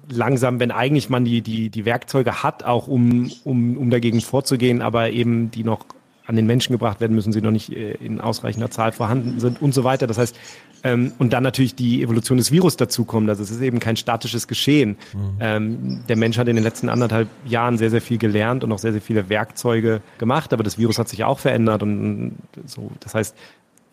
langsam, 0.09 0.61
wenn 0.61 0.71
eigentlich 0.71 1.09
man 1.11 1.25
die, 1.25 1.41
die, 1.43 1.71
die 1.71 1.85
Werkzeuge 1.85 2.43
hat, 2.43 2.65
auch 2.65 2.89
um, 2.89 3.31
um, 3.45 3.77
um 3.77 3.91
dagegen 3.91 4.21
vorzugehen, 4.21 4.83
aber 4.83 5.11
eben 5.11 5.51
die 5.51 5.65
noch 5.65 5.87
an 6.27 6.37
den 6.37 6.47
Menschen 6.47 6.73
gebracht 6.73 7.01
werden 7.01 7.15
müssen, 7.15 7.33
sie 7.33 7.43
noch 7.43 7.51
nicht 7.51 7.71
äh, 7.71 7.93
in 7.93 8.21
ausreichender 8.21 8.71
Zahl 8.71 8.93
vorhanden 8.93 9.41
sind 9.41 9.61
und 9.61 9.75
so 9.75 9.85
weiter. 9.85 10.07
Das 10.07 10.17
heißt, 10.17 10.37
ähm, 10.83 11.13
und 11.19 11.33
dann 11.33 11.43
natürlich 11.43 11.75
die 11.75 12.03
Evolution 12.03 12.39
des 12.39 12.51
Virus 12.51 12.77
dazukommt. 12.77 13.29
Also 13.29 13.43
es 13.43 13.51
ist 13.51 13.61
eben 13.61 13.79
kein 13.79 13.97
statisches 13.97 14.49
Geschehen. 14.49 14.97
Mhm. 15.13 15.37
Ähm, 15.41 16.05
der 16.09 16.17
Mensch 16.17 16.39
hat 16.39 16.49
in 16.49 16.57
den 16.57 16.63
letzten 16.63 16.89
anderthalb 16.89 17.29
Jahren 17.47 17.79
sehr, 17.79 17.91
sehr 17.91 18.01
viel 18.01 18.19
gelernt 18.19 18.65
und 18.65 18.73
auch 18.73 18.79
sehr, 18.79 18.93
sehr 18.93 19.03
viele 19.03 19.29
Werkzeuge 19.29 20.01
gemacht, 20.19 20.53
aber 20.53 20.63
das 20.63 20.79
Virus 20.79 20.99
hat 20.99 21.09
sich 21.09 21.25
auch 21.25 21.39
verändert 21.39 21.83
und 21.83 22.37
so. 22.67 22.91
Das 23.01 23.15
heißt, 23.15 23.37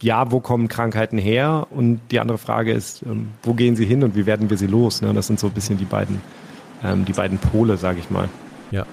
ja, 0.01 0.31
wo 0.31 0.39
kommen 0.39 0.67
Krankheiten 0.67 1.17
her? 1.17 1.67
Und 1.69 2.01
die 2.11 2.19
andere 2.19 2.37
Frage 2.37 2.71
ist, 2.71 3.03
ähm, 3.03 3.29
wo 3.43 3.53
gehen 3.53 3.75
sie 3.75 3.85
hin 3.85 4.03
und 4.03 4.15
wie 4.15 4.25
werden 4.25 4.49
wir 4.49 4.57
sie 4.57 4.67
los? 4.67 5.01
Ne? 5.01 5.13
Das 5.13 5.27
sind 5.27 5.39
so 5.39 5.47
ein 5.47 5.53
bisschen 5.53 5.77
die 5.77 5.85
beiden, 5.85 6.21
ähm, 6.83 7.05
die 7.05 7.13
beiden 7.13 7.37
Pole, 7.37 7.77
sage 7.77 7.99
ich 7.99 8.09
mal. 8.09 8.27
Ja, 8.71 8.85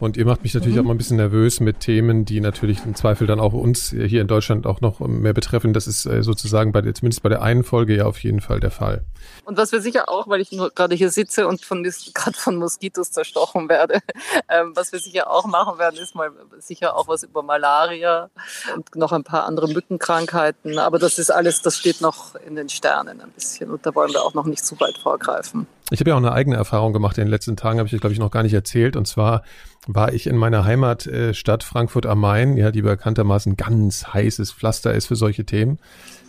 und 0.00 0.16
ihr 0.16 0.26
macht 0.26 0.42
mich 0.42 0.54
natürlich 0.54 0.76
mhm. 0.76 0.82
auch 0.82 0.86
mal 0.86 0.94
ein 0.94 0.98
bisschen 0.98 1.16
nervös 1.16 1.60
mit 1.60 1.80
Themen, 1.80 2.24
die 2.24 2.40
natürlich 2.40 2.84
im 2.84 2.94
Zweifel 2.94 3.26
dann 3.26 3.40
auch 3.40 3.52
uns 3.52 3.90
hier 3.90 4.20
in 4.20 4.26
Deutschland 4.26 4.66
auch 4.66 4.80
noch 4.80 5.00
mehr 5.00 5.32
betreffen. 5.32 5.72
Das 5.72 5.86
ist 5.86 6.04
äh, 6.06 6.22
sozusagen 6.22 6.72
bei 6.72 6.80
der, 6.80 6.94
zumindest 6.94 7.22
bei 7.22 7.28
der 7.28 7.42
einen 7.42 7.64
Folge 7.64 7.96
ja 7.96 8.06
auf 8.06 8.22
jeden 8.22 8.40
Fall 8.40 8.60
der 8.60 8.70
Fall. 8.70 9.04
Und 9.44 9.56
was 9.56 9.72
wir 9.72 9.80
sicher 9.80 10.08
auch, 10.08 10.28
weil 10.28 10.40
ich 10.40 10.52
nur 10.52 10.70
gerade 10.70 10.94
hier 10.94 11.10
sitze 11.10 11.46
und 11.46 11.64
von 11.64 11.82
gerade 12.14 12.36
von 12.36 12.56
Moskitos 12.56 13.12
zerstochen 13.12 13.68
werde, 13.68 14.00
ähm, 14.48 14.72
was 14.74 14.92
wir 14.92 14.98
sicher 14.98 15.30
auch 15.30 15.46
machen 15.46 15.78
werden, 15.78 15.98
ist 15.98 16.14
mal 16.14 16.30
sicher 16.58 16.96
auch 16.96 17.08
was 17.08 17.22
über 17.22 17.42
Malaria 17.42 18.30
und 18.74 18.96
noch 18.96 19.12
ein 19.12 19.24
paar 19.24 19.44
andere 19.46 19.68
Mückenkrankheiten. 19.68 20.78
Aber 20.78 20.98
das 20.98 21.18
ist 21.18 21.30
alles, 21.30 21.62
das 21.62 21.78
steht 21.78 22.00
noch 22.00 22.34
in 22.46 22.56
den 22.56 22.68
Sternen 22.68 23.20
ein 23.20 23.30
bisschen 23.30 23.70
und 23.70 23.86
da 23.86 23.94
wollen 23.94 24.12
wir 24.12 24.22
auch 24.22 24.34
noch 24.34 24.46
nicht 24.46 24.64
zu 24.64 24.78
weit 24.80 24.98
vorgreifen. 24.98 25.66
Ich 25.90 26.00
habe 26.00 26.10
ja 26.10 26.14
auch 26.14 26.20
eine 26.20 26.32
eigene 26.32 26.56
Erfahrung 26.56 26.92
gemacht 26.92 27.18
in 27.18 27.24
den 27.24 27.30
letzten 27.30 27.56
Tagen, 27.56 27.78
habe 27.78 27.88
ich, 27.88 28.00
glaube 28.00 28.12
ich, 28.12 28.18
noch 28.18 28.30
gar 28.30 28.42
nicht 28.42 28.54
erzählt. 28.54 28.96
Und 28.96 29.06
zwar 29.06 29.42
war 29.86 30.12
ich 30.14 30.26
in 30.26 30.36
meiner 30.36 30.64
Heimatstadt 30.64 31.62
Frankfurt 31.62 32.06
am 32.06 32.20
Main, 32.20 32.56
ja, 32.56 32.70
die 32.70 32.82
bekanntermaßen 32.82 33.56
ganz 33.56 34.06
heißes 34.06 34.52
Pflaster 34.52 34.94
ist 34.94 35.06
für 35.06 35.16
solche 35.16 35.44
Themen. 35.44 35.78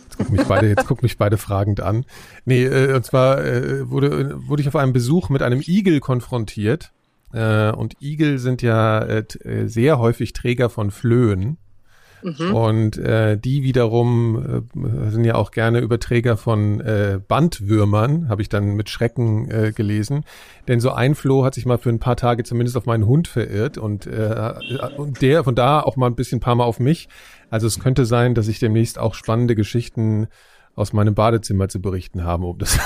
Jetzt 0.04 0.18
gucken 0.18 0.36
mich 0.36 0.46
beide, 0.46 0.68
jetzt 0.68 0.86
gucken 0.86 1.04
mich 1.04 1.16
beide 1.16 1.38
fragend 1.38 1.80
an. 1.80 2.04
Nee, 2.44 2.64
äh, 2.64 2.94
und 2.94 3.04
zwar 3.04 3.44
äh, 3.44 3.88
wurde, 3.90 4.46
wurde 4.46 4.62
ich 4.62 4.68
auf 4.68 4.76
einem 4.76 4.92
Besuch 4.92 5.30
mit 5.30 5.42
einem 5.42 5.62
Igel 5.66 6.00
konfrontiert. 6.00 6.92
Äh, 7.32 7.70
und 7.70 8.00
Igel 8.00 8.38
sind 8.38 8.62
ja 8.62 9.00
äh, 9.02 9.24
sehr 9.66 9.98
häufig 9.98 10.32
Träger 10.32 10.70
von 10.70 10.90
Flöhen. 10.90 11.56
Mhm. 12.26 12.54
Und 12.54 12.98
äh, 12.98 13.38
die 13.38 13.62
wiederum 13.62 14.64
äh, 14.74 15.10
sind 15.10 15.24
ja 15.24 15.36
auch 15.36 15.52
gerne 15.52 15.78
Überträger 15.78 16.36
von 16.36 16.80
äh, 16.80 17.20
Bandwürmern, 17.26 18.28
habe 18.28 18.42
ich 18.42 18.48
dann 18.48 18.74
mit 18.74 18.90
Schrecken 18.90 19.48
äh, 19.48 19.72
gelesen. 19.72 20.24
Denn 20.66 20.80
so 20.80 20.90
ein 20.90 21.14
Floh 21.14 21.44
hat 21.44 21.54
sich 21.54 21.66
mal 21.66 21.78
für 21.78 21.90
ein 21.90 22.00
paar 22.00 22.16
Tage 22.16 22.42
zumindest 22.42 22.76
auf 22.76 22.84
meinen 22.86 23.06
Hund 23.06 23.28
verirrt 23.28 23.78
und, 23.78 24.08
äh, 24.08 24.52
und 24.96 25.22
der 25.22 25.44
von 25.44 25.54
da 25.54 25.80
auch 25.80 25.94
mal 25.94 26.08
ein 26.08 26.16
bisschen 26.16 26.40
paar 26.40 26.56
Mal 26.56 26.64
auf 26.64 26.80
mich. 26.80 27.08
Also 27.48 27.68
es 27.68 27.78
könnte 27.78 28.04
sein, 28.06 28.34
dass 28.34 28.48
ich 28.48 28.58
demnächst 28.58 28.98
auch 28.98 29.14
spannende 29.14 29.54
Geschichten 29.54 30.26
aus 30.74 30.92
meinem 30.92 31.14
Badezimmer 31.14 31.68
zu 31.68 31.80
berichten 31.80 32.24
habe, 32.24 32.46
um 32.46 32.58
das 32.58 32.76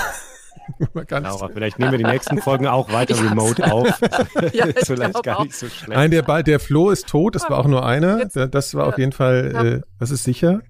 Laura, 1.09 1.49
vielleicht 1.49 1.79
nehmen 1.79 1.91
wir 1.91 1.97
die 1.97 2.03
nächsten 2.03 2.41
Folgen 2.41 2.67
auch 2.67 2.91
weiter 2.91 3.19
remote 3.29 3.71
auf. 3.71 3.87
ja, 4.53 4.65
ist 4.65 4.87
vielleicht 4.87 5.23
gar 5.23 5.43
nicht 5.43 5.55
so 5.55 5.67
schlecht. 5.67 5.89
Nein, 5.89 6.11
der, 6.11 6.43
der 6.43 6.59
Floh 6.59 6.89
ist 6.89 7.07
tot, 7.07 7.35
das 7.35 7.49
war 7.49 7.59
auch 7.59 7.67
nur 7.67 7.85
einer. 7.85 8.25
Das 8.25 8.75
war 8.75 8.87
auf 8.87 8.97
jeden 8.97 9.11
Fall, 9.11 9.81
äh, 9.83 9.89
das 9.99 10.11
ist 10.11 10.23
sicher. 10.23 10.61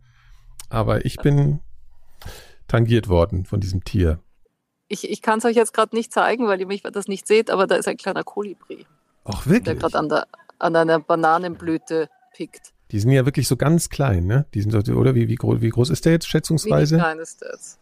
Aber 0.69 1.05
ich 1.05 1.17
bin 1.17 1.60
tangiert 2.67 3.10
worden 3.10 3.45
von 3.45 3.60
diesem 3.60 3.83
Tier. 3.83 4.19
Ich, 4.88 5.10
ich 5.10 5.21
kann 5.21 5.39
es 5.39 5.45
euch 5.45 5.55
jetzt 5.55 5.74
gerade 5.74 5.95
nicht 5.95 6.12
zeigen, 6.12 6.48
weil 6.48 6.60
ihr 6.60 6.67
mich 6.67 6.83
das 6.83 7.07
nicht 7.07 7.27
seht, 7.27 7.50
aber 7.50 7.67
da 7.67 7.75
ist 7.75 7.88
ein 7.88 7.98
kleiner 7.98 8.24
Kolibri. 8.24 8.86
Ach, 9.25 9.45
wirklich? 9.45 9.63
Der 9.63 9.75
gerade 9.75 9.98
an, 9.98 10.10
der, 10.10 10.27
an 10.60 10.75
einer 10.75 11.00
Bananenblüte 11.00 12.10
pickt. 12.33 12.74
Die 12.91 13.00
sind 13.00 13.12
ja 13.12 13.25
wirklich 13.25 13.48
so 13.48 13.55
ganz 13.55 13.89
klein, 13.89 14.25
ne? 14.25 14.45
Die 14.53 14.62
sind 14.62 14.71
so, 14.71 14.93
oder 14.93 15.15
wie, 15.15 15.27
wie, 15.29 15.36
groß, 15.36 15.62
wie 15.62 15.69
groß 15.69 15.89
ist 15.89 16.05
der 16.05 16.13
jetzt 16.13 16.27
schätzungsweise? 16.27 16.95
Wie 16.98 17.00
klein 17.00 17.19
ist 17.19 17.41
der 17.41 17.51
jetzt? 17.53 17.81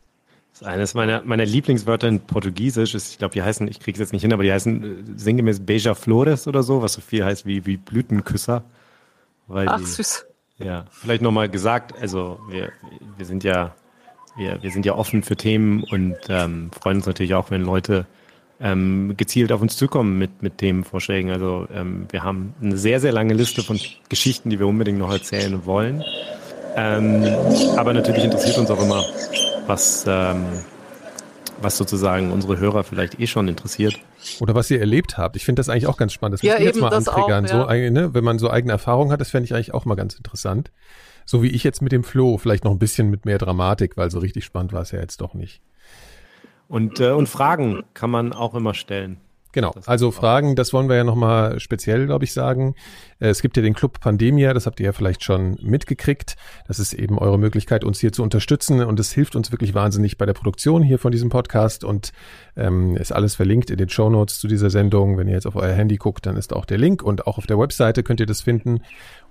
Das 0.60 0.68
ist 0.68 0.74
eines 0.74 0.94
meiner, 0.94 1.22
meiner 1.24 1.46
Lieblingswörter 1.46 2.10
in 2.10 2.20
Portugiesisch. 2.20 2.94
Ist, 2.94 3.12
ich 3.12 3.18
glaube, 3.18 3.34
die 3.34 3.42
heißen, 3.42 3.68
ich 3.70 3.80
kriege 3.80 3.96
es 3.96 4.00
jetzt 4.00 4.12
nicht 4.12 4.24
hin, 4.24 4.34
aber 4.34 4.44
die 4.44 4.52
heißen 4.52 4.84
äh, 4.84 5.04
sinngemäß 5.16 5.62
Beija 5.62 5.94
Flores 5.94 6.48
oder 6.48 6.64
so, 6.64 6.82
was 6.82 6.94
so 6.94 7.02
viel 7.02 7.24
heißt 7.24 7.46
wie, 7.46 7.66
wie 7.66 7.78
Blütenküsser. 7.78 8.64
Weil 9.48 9.70
Ach, 9.70 9.80
die, 9.80 9.86
süß. 9.86 10.26
Ja, 10.58 10.86
vielleicht 10.92 11.22
nochmal 11.22 11.48
gesagt, 11.48 11.94
also 12.02 12.40
wir, 12.50 12.74
wir 13.16 13.26
sind 13.26 13.46
ja, 13.46 13.74
wir, 14.36 14.62
wir 14.62 14.72
sind 14.72 14.86
ja 14.86 14.96
offen 14.96 15.24
für 15.24 15.38
Themen 15.38 15.84
und 15.84 16.18
ähm, 16.28 16.72
freuen 16.78 16.98
uns 16.98 17.06
natürlich 17.06 17.36
auch, 17.36 17.50
wenn 17.52 17.64
Leute 17.64 18.06
ähm, 18.60 19.14
gezielt 19.16 19.54
auf 19.54 19.62
uns 19.62 19.78
zukommen 19.78 20.18
mit, 20.18 20.44
mit 20.44 20.58
Themenvorschlägen. 20.58 21.32
Also 21.32 21.68
ähm, 21.74 22.08
wir 22.12 22.24
haben 22.24 22.54
eine 22.62 22.76
sehr, 22.76 23.00
sehr 23.00 23.14
lange 23.14 23.34
Liste 23.34 23.64
von 23.64 23.80
Geschichten, 24.10 24.50
die 24.50 24.60
wir 24.60 24.68
unbedingt 24.68 25.00
noch 25.00 25.12
erzählen 25.12 25.66
wollen. 25.66 26.04
Ähm, 26.76 27.24
aber 27.78 27.94
natürlich 27.94 28.26
interessiert 28.26 28.58
uns 28.58 28.70
auch 28.70 28.82
immer, 28.84 29.06
was, 29.70 30.04
ähm, 30.08 30.46
was 31.62 31.78
sozusagen 31.78 32.32
unsere 32.32 32.58
Hörer 32.58 32.84
vielleicht 32.84 33.20
eh 33.20 33.28
schon 33.28 33.48
interessiert. 33.48 34.00
Oder 34.42 34.56
was 34.56 34.70
ihr 34.70 34.80
erlebt 34.80 35.18
habt. 35.18 35.36
Ich 35.36 35.46
finde 35.46 35.60
das 35.62 35.70
eigentlich 35.70 35.88
auch 35.88 35.98
ganz 35.98 36.12
spannend. 36.12 36.40
Das 36.40 36.42
ja, 36.42 36.54
muss 36.54 36.60
ich 36.60 36.66
jetzt 36.66 36.82
mal 36.82 36.94
antriggern. 36.94 37.46
Auch, 37.46 37.70
ja. 37.72 37.88
so, 37.88 37.92
ne, 37.92 38.14
wenn 38.14 38.24
man 38.24 38.40
so 38.40 38.50
eigene 38.50 38.74
Erfahrungen 38.74 39.12
hat, 39.12 39.22
das 39.22 39.30
fände 39.30 39.46
ich 39.46 39.54
eigentlich 39.54 39.74
auch 39.74 39.86
mal 39.86 39.96
ganz 39.96 40.16
interessant. 40.16 40.72
So 41.26 41.44
wie 41.44 41.50
ich 41.50 41.64
jetzt 41.64 41.82
mit 41.82 41.92
dem 41.92 42.04
Flo, 42.04 42.38
vielleicht 42.38 42.64
noch 42.64 42.72
ein 42.72 42.80
bisschen 42.80 43.10
mit 43.10 43.26
mehr 43.26 43.38
Dramatik, 43.38 43.96
weil 43.96 44.10
so 44.10 44.20
richtig 44.20 44.44
spannend 44.44 44.74
war 44.74 44.82
es 44.82 44.92
ja 44.92 45.00
jetzt 45.00 45.22
doch 45.22 45.36
nicht. 45.36 45.62
Und, 46.68 47.00
äh, 47.00 47.12
und 47.12 47.30
Fragen 47.30 47.84
kann 47.94 48.10
man 48.10 48.34
auch 48.34 48.56
immer 48.56 48.74
stellen. 48.74 49.18
Genau, 49.52 49.74
also 49.88 50.12
Fragen, 50.12 50.56
das 50.56 50.74
wollen 50.74 50.90
wir 50.90 50.96
ja 50.96 51.04
nochmal 51.04 51.60
speziell, 51.60 52.06
glaube 52.06 52.24
ich, 52.24 52.34
sagen. 52.34 52.76
Äh, 53.20 53.30
es 53.30 53.42
gibt 53.42 53.58
ja 53.58 53.64
den 53.64 53.74
Club 53.74 54.00
Pandemia, 54.00 54.54
das 54.54 54.68
habt 54.68 54.80
ihr 54.80 54.86
ja 54.86 54.92
vielleicht 54.92 55.24
schon 55.24 55.58
mitgekriegt. 55.62 56.36
Das 56.68 56.78
ist 56.78 56.94
eben 56.94 57.18
eure 57.18 57.40
Möglichkeit, 57.40 57.84
uns 57.84 58.00
hier 58.00 58.12
zu 58.12 58.22
unterstützen 58.22 58.84
und 58.84 59.00
es 59.00 59.12
hilft 59.12 59.36
uns 59.36 59.52
wirklich 59.52 59.74
wahnsinnig 59.74 60.20
bei 60.20 60.28
der 60.28 60.34
Produktion 60.34 60.84
hier 60.84 61.00
von 61.00 61.12
diesem 61.12 61.30
Podcast 61.30 61.84
und 61.84 62.12
ähm, 62.56 62.96
ist 62.96 63.12
alles 63.12 63.34
verlinkt 63.34 63.72
in 63.72 63.78
den 63.78 63.90
Show 63.90 64.12
Notes 64.12 64.38
zu 64.40 64.48
dieser 64.48 64.70
Sendung. 64.70 65.18
Wenn 65.18 65.28
ihr 65.28 65.34
jetzt 65.34 65.48
auf 65.48 65.56
euer 65.56 65.74
Handy 65.74 65.98
guckt, 65.98 66.28
dann 66.28 66.38
ist 66.38 66.54
auch 66.54 66.66
der 66.66 66.78
Link 66.78 67.02
und 67.02 67.26
auch 67.26 67.40
auf 67.40 67.48
der 67.48 67.58
Webseite 67.58 68.04
könnt 68.04 68.20
ihr 68.20 68.28
das 68.28 68.42
finden. 68.42 68.82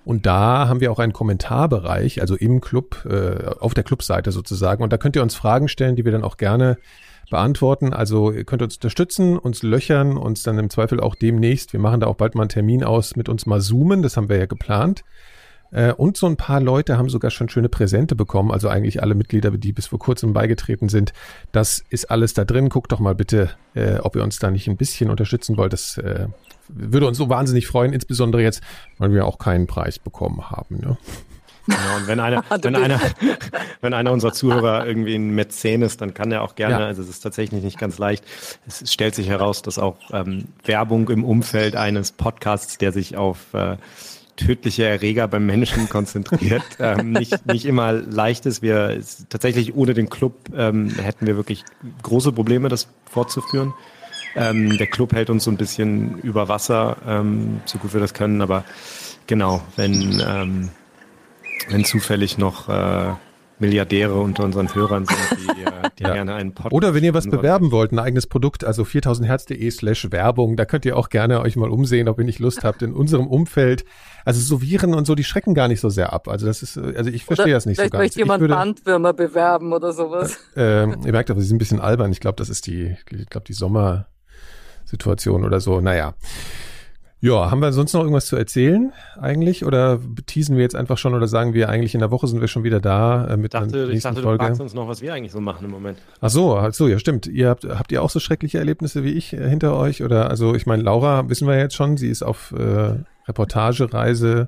Und 0.03 0.25
da 0.25 0.67
haben 0.67 0.81
wir 0.81 0.91
auch 0.91 0.99
einen 0.99 1.13
Kommentarbereich, 1.13 2.19
also 2.19 2.35
im 2.35 2.59
Club, 2.59 3.05
äh, 3.09 3.45
auf 3.59 3.73
der 3.73 3.85
Clubseite 3.85 4.33
sozusagen. 4.33 4.83
Und 4.83 4.91
da 4.91 4.97
könnt 4.97 5.15
ihr 5.15 5.23
uns 5.23 5.35
Fragen 5.35 5.69
stellen, 5.69 5.95
die 5.95 6.03
wir 6.03 6.11
dann 6.11 6.23
auch 6.23 6.35
gerne 6.35 6.77
beantworten. 7.29 7.93
Also 7.93 8.31
ihr 8.31 8.43
könnt 8.43 8.61
uns 8.61 8.75
unterstützen, 8.75 9.37
uns 9.37 9.63
löchern, 9.63 10.17
uns 10.17 10.43
dann 10.43 10.57
im 10.57 10.69
Zweifel 10.69 10.99
auch 10.99 11.15
demnächst, 11.15 11.73
wir 11.73 11.79
machen 11.79 11.99
da 11.99 12.07
auch 12.07 12.15
bald 12.15 12.35
mal 12.35 12.43
einen 12.43 12.49
Termin 12.49 12.83
aus, 12.83 13.15
mit 13.15 13.29
uns 13.29 13.45
mal 13.45 13.61
zoomen, 13.61 14.01
das 14.01 14.17
haben 14.17 14.29
wir 14.29 14.37
ja 14.37 14.45
geplant. 14.45 15.03
Äh, 15.71 15.93
und 15.93 16.17
so 16.17 16.25
ein 16.27 16.37
paar 16.37 16.59
Leute 16.59 16.97
haben 16.97 17.09
sogar 17.09 17.31
schon 17.31 17.49
schöne 17.49 17.69
Präsente 17.69 18.15
bekommen, 18.15 18.51
also 18.51 18.69
eigentlich 18.69 19.01
alle 19.01 19.15
Mitglieder, 19.15 19.51
die 19.51 19.71
bis 19.71 19.87
vor 19.87 19.99
kurzem 19.99 20.33
beigetreten 20.33 20.89
sind. 20.89 21.13
Das 21.51 21.83
ist 21.89 22.09
alles 22.09 22.33
da 22.33 22.45
drin. 22.45 22.69
Guckt 22.69 22.91
doch 22.91 22.99
mal 22.99 23.15
bitte, 23.15 23.51
äh, 23.75 23.97
ob 23.99 24.15
ihr 24.15 24.23
uns 24.23 24.39
da 24.39 24.51
nicht 24.51 24.67
ein 24.67 24.77
bisschen 24.77 25.09
unterstützen 25.09 25.57
wollt. 25.57 25.73
Das 25.73 25.97
äh, 25.97 26.27
würde 26.67 27.07
uns 27.07 27.17
so 27.17 27.29
wahnsinnig 27.29 27.67
freuen, 27.67 27.93
insbesondere 27.93 28.41
jetzt, 28.41 28.61
weil 28.97 29.13
wir 29.13 29.25
auch 29.25 29.37
keinen 29.37 29.67
Preis 29.67 29.99
bekommen 29.99 30.49
haben. 30.49 30.79
Ne? 30.79 30.97
Genau, 31.69 31.95
und 31.97 32.07
wenn 32.07 32.19
einer, 32.19 32.43
wenn 32.61 32.75
einer, 32.75 32.99
wenn 33.81 33.93
einer 33.93 34.11
unserer 34.11 34.33
Zuhörer 34.33 34.85
irgendwie 34.85 35.15
ein 35.15 35.29
Mäzen 35.29 35.81
ist, 35.81 36.01
dann 36.01 36.13
kann 36.13 36.31
er 36.31 36.41
auch 36.41 36.55
gerne, 36.55 36.79
ja. 36.79 36.87
also 36.87 37.01
es 37.01 37.09
ist 37.09 37.21
tatsächlich 37.21 37.63
nicht 37.63 37.77
ganz 37.77 37.97
leicht. 37.97 38.23
Es 38.67 38.91
stellt 38.91 39.15
sich 39.15 39.27
heraus, 39.27 39.61
dass 39.61 39.77
auch 39.77 39.97
ähm, 40.11 40.45
Werbung 40.65 41.09
im 41.09 41.23
Umfeld 41.23 41.75
eines 41.75 42.11
Podcasts, 42.11 42.77
der 42.77 42.91
sich 42.91 43.17
auf 43.17 43.53
äh, 43.53 43.77
tödliche 44.35 44.85
Erreger 44.85 45.27
beim 45.27 45.45
Menschen 45.45 45.89
konzentriert, 45.89 46.63
ähm, 46.79 47.11
nicht, 47.11 47.45
nicht 47.45 47.65
immer 47.65 47.91
leicht 47.91 48.45
ist. 48.45 48.61
Wir 48.61 49.01
tatsächlich 49.29 49.75
ohne 49.75 49.93
den 49.93 50.09
Club 50.09 50.33
ähm, 50.55 50.89
hätten 50.89 51.27
wir 51.27 51.35
wirklich 51.35 51.63
große 52.01 52.31
Probleme, 52.31 52.69
das 52.69 52.87
fortzuführen. 53.09 53.73
Ähm, 54.35 54.77
der 54.77 54.87
Club 54.87 55.13
hält 55.13 55.29
uns 55.29 55.43
so 55.43 55.51
ein 55.51 55.57
bisschen 55.57 56.19
über 56.19 56.47
Wasser, 56.47 56.97
ähm, 57.07 57.61
so 57.65 57.77
gut 57.79 57.93
wir 57.93 57.99
das 57.99 58.13
können, 58.13 58.41
aber 58.41 58.63
genau, 59.27 59.61
wenn 59.75 60.21
ähm, 60.25 60.69
wenn 61.69 61.85
zufällig 61.85 62.37
noch 62.37 62.69
äh, 62.69 63.13
Milliardäre 63.59 64.15
unter 64.15 64.43
unseren 64.43 64.73
Hörern 64.73 65.05
sind, 65.05 65.19
die, 65.31 65.61
äh, 65.61 65.89
die 65.99 66.03
ja. 66.07 66.13
gerne 66.13 66.35
einen 66.35 66.53
Podcast 66.53 66.73
Oder 66.73 66.93
wenn 66.93 67.03
ihr 67.03 67.13
was 67.13 67.27
bewerben 67.29 67.71
wollt, 67.71 67.91
ein 67.91 67.99
eigenes 67.99 68.27
Produkt, 68.27 68.63
also 68.63 68.83
4000herz.de 68.83 69.69
slash 69.69 70.11
Werbung, 70.11 70.55
da 70.55 70.65
könnt 70.65 70.85
ihr 70.85 70.97
auch 70.97 71.09
gerne 71.09 71.41
euch 71.41 71.55
mal 71.55 71.69
umsehen, 71.69 72.07
ob 72.07 72.19
ihr 72.19 72.25
nicht 72.25 72.39
Lust 72.39 72.63
habt, 72.63 72.81
in 72.81 72.93
unserem 72.93 73.27
Umfeld, 73.27 73.83
also 74.25 74.39
so 74.39 74.61
Viren 74.61 74.93
und 74.93 75.05
so, 75.05 75.15
die 75.15 75.23
schrecken 75.23 75.53
gar 75.53 75.67
nicht 75.67 75.81
so 75.81 75.89
sehr 75.89 76.13
ab. 76.13 76.27
Also 76.27 76.45
das 76.45 76.63
ist, 76.63 76.77
also 76.77 77.09
ich 77.09 77.25
verstehe 77.25 77.53
das 77.53 77.65
nicht 77.65 77.77
so 77.77 77.83
ganz. 77.83 77.91
Vielleicht 77.91 78.03
möchte 78.03 78.19
jemand 78.19 78.41
würde, 78.41 78.53
Bandwürmer 78.53 79.13
bewerben 79.13 79.73
oder 79.73 79.91
sowas. 79.91 80.37
Äh, 80.55 80.83
ihr 80.83 81.11
merkt 81.11 81.29
aber, 81.29 81.41
sie 81.41 81.47
sind 81.47 81.57
ein 81.57 81.59
bisschen 81.59 81.81
albern. 81.81 82.11
Ich 82.11 82.19
glaube, 82.19 82.37
das 82.37 82.49
ist 82.49 82.67
die, 82.67 82.95
ich 83.11 83.29
glaube, 83.29 83.45
die 83.45 83.53
Sommersituation 83.53 85.43
oder 85.43 85.59
so. 85.59 85.81
Naja. 85.81 86.13
Ja, 87.21 87.51
haben 87.51 87.61
wir 87.61 87.73
sonst 87.73 87.91
noch 87.91 88.01
irgendwas 88.01 88.27
zu 88.27 88.37
erzählen 88.37 88.93
eigentlich? 89.19 89.65
Oder 89.65 89.99
teasen 90.25 90.55
wir 90.55 90.63
jetzt 90.63 90.75
einfach 90.75 90.97
schon 90.97 91.13
oder 91.13 91.27
sagen 91.27 91.53
wir 91.53 91.67
eigentlich 91.67 91.93
in 91.93 91.99
der 91.99 92.11
Woche 92.11 92.27
sind 92.27 92.39
wir 92.39 92.47
schon 92.47 92.63
wieder 92.63 92.79
da 92.79 93.27
äh, 93.27 93.35
mit 93.35 93.53
ich 93.53 93.59
dachte, 93.59 93.71
der 93.71 93.87
nächsten 93.87 93.97
ich 93.97 94.03
dachte, 94.03 94.21
Folge? 94.21 94.37
Du 94.39 94.45
fragst 94.45 94.61
uns 94.61 94.73
noch, 94.73 94.87
was 94.87 95.01
wir 95.01 95.13
eigentlich 95.13 95.33
so 95.33 95.41
machen 95.41 95.65
im 95.65 95.71
Moment. 95.71 95.97
Ach 96.21 96.29
so, 96.29 96.55
ach 96.55 96.73
so, 96.73 96.87
ja 96.87 96.97
stimmt. 96.97 97.27
Ihr 97.27 97.49
habt, 97.49 97.65
habt 97.65 97.91
ihr 97.91 98.01
auch 98.01 98.09
so 98.09 98.21
schreckliche 98.21 98.57
Erlebnisse 98.57 99.03
wie 99.03 99.11
ich 99.11 99.33
äh, 99.33 99.49
hinter 99.49 99.75
euch? 99.75 100.01
Oder 100.01 100.29
also 100.29 100.55
ich 100.55 100.65
meine, 100.65 100.83
Laura 100.83 101.27
wissen 101.27 101.45
wir 101.45 101.57
jetzt 101.57 101.75
schon, 101.75 101.97
sie 101.97 102.09
ist 102.09 102.23
auf 102.23 102.53
äh, 102.57 102.95
Reportagereise. 103.27 104.47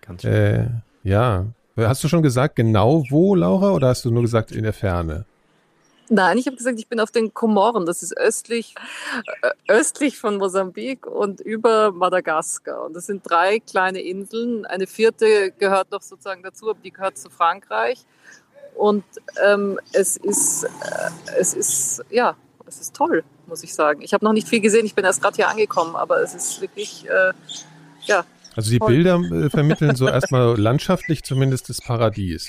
Ganz 0.00 0.22
schön. 0.22 0.32
Äh, 0.32 0.68
ja. 1.04 1.46
Hast 1.76 2.02
du 2.02 2.08
schon 2.08 2.22
gesagt, 2.22 2.56
genau 2.56 3.04
wo, 3.10 3.36
Laura, 3.36 3.70
oder 3.70 3.88
hast 3.88 4.04
du 4.04 4.10
nur 4.10 4.22
gesagt 4.22 4.50
in 4.50 4.64
der 4.64 4.72
Ferne? 4.72 5.24
Nein, 6.10 6.38
ich 6.38 6.46
habe 6.46 6.56
gesagt, 6.56 6.78
ich 6.78 6.88
bin 6.88 7.00
auf 7.00 7.10
den 7.10 7.34
Komoren. 7.34 7.86
Das 7.86 8.02
ist 8.02 8.16
östlich, 8.16 8.74
äh, 9.42 9.50
östlich 9.68 10.18
von 10.18 10.36
Mosambik 10.36 11.06
und 11.06 11.40
über 11.40 11.92
Madagaskar. 11.92 12.84
Und 12.86 12.94
das 12.94 13.06
sind 13.06 13.28
drei 13.28 13.60
kleine 13.60 14.00
Inseln. 14.00 14.64
Eine 14.64 14.86
vierte 14.86 15.52
gehört 15.58 15.90
noch 15.90 16.02
sozusagen 16.02 16.42
dazu, 16.42 16.70
aber 16.70 16.78
die 16.82 16.90
gehört 16.90 17.18
zu 17.18 17.30
Frankreich. 17.30 18.04
Und 18.74 19.04
ähm, 19.44 19.78
es 19.92 20.16
ist, 20.16 20.64
äh, 20.64 20.68
es 21.38 21.54
ist, 21.54 22.04
ja, 22.10 22.36
es 22.66 22.80
ist 22.80 22.94
toll, 22.94 23.24
muss 23.46 23.62
ich 23.64 23.74
sagen. 23.74 24.02
Ich 24.02 24.14
habe 24.14 24.24
noch 24.24 24.32
nicht 24.32 24.48
viel 24.48 24.60
gesehen. 24.60 24.86
Ich 24.86 24.94
bin 24.94 25.04
erst 25.04 25.20
gerade 25.20 25.36
hier 25.36 25.48
angekommen, 25.48 25.96
aber 25.96 26.22
es 26.22 26.34
ist 26.34 26.60
wirklich, 26.60 27.06
äh, 27.08 27.32
ja. 28.02 28.24
Also 28.54 28.70
die 28.70 28.78
toll. 28.78 28.88
Bilder 28.88 29.16
äh, 29.16 29.50
vermitteln 29.50 29.96
so 29.96 30.08
erstmal 30.08 30.58
landschaftlich 30.58 31.24
zumindest 31.24 31.68
das 31.68 31.80
Paradies. 31.80 32.48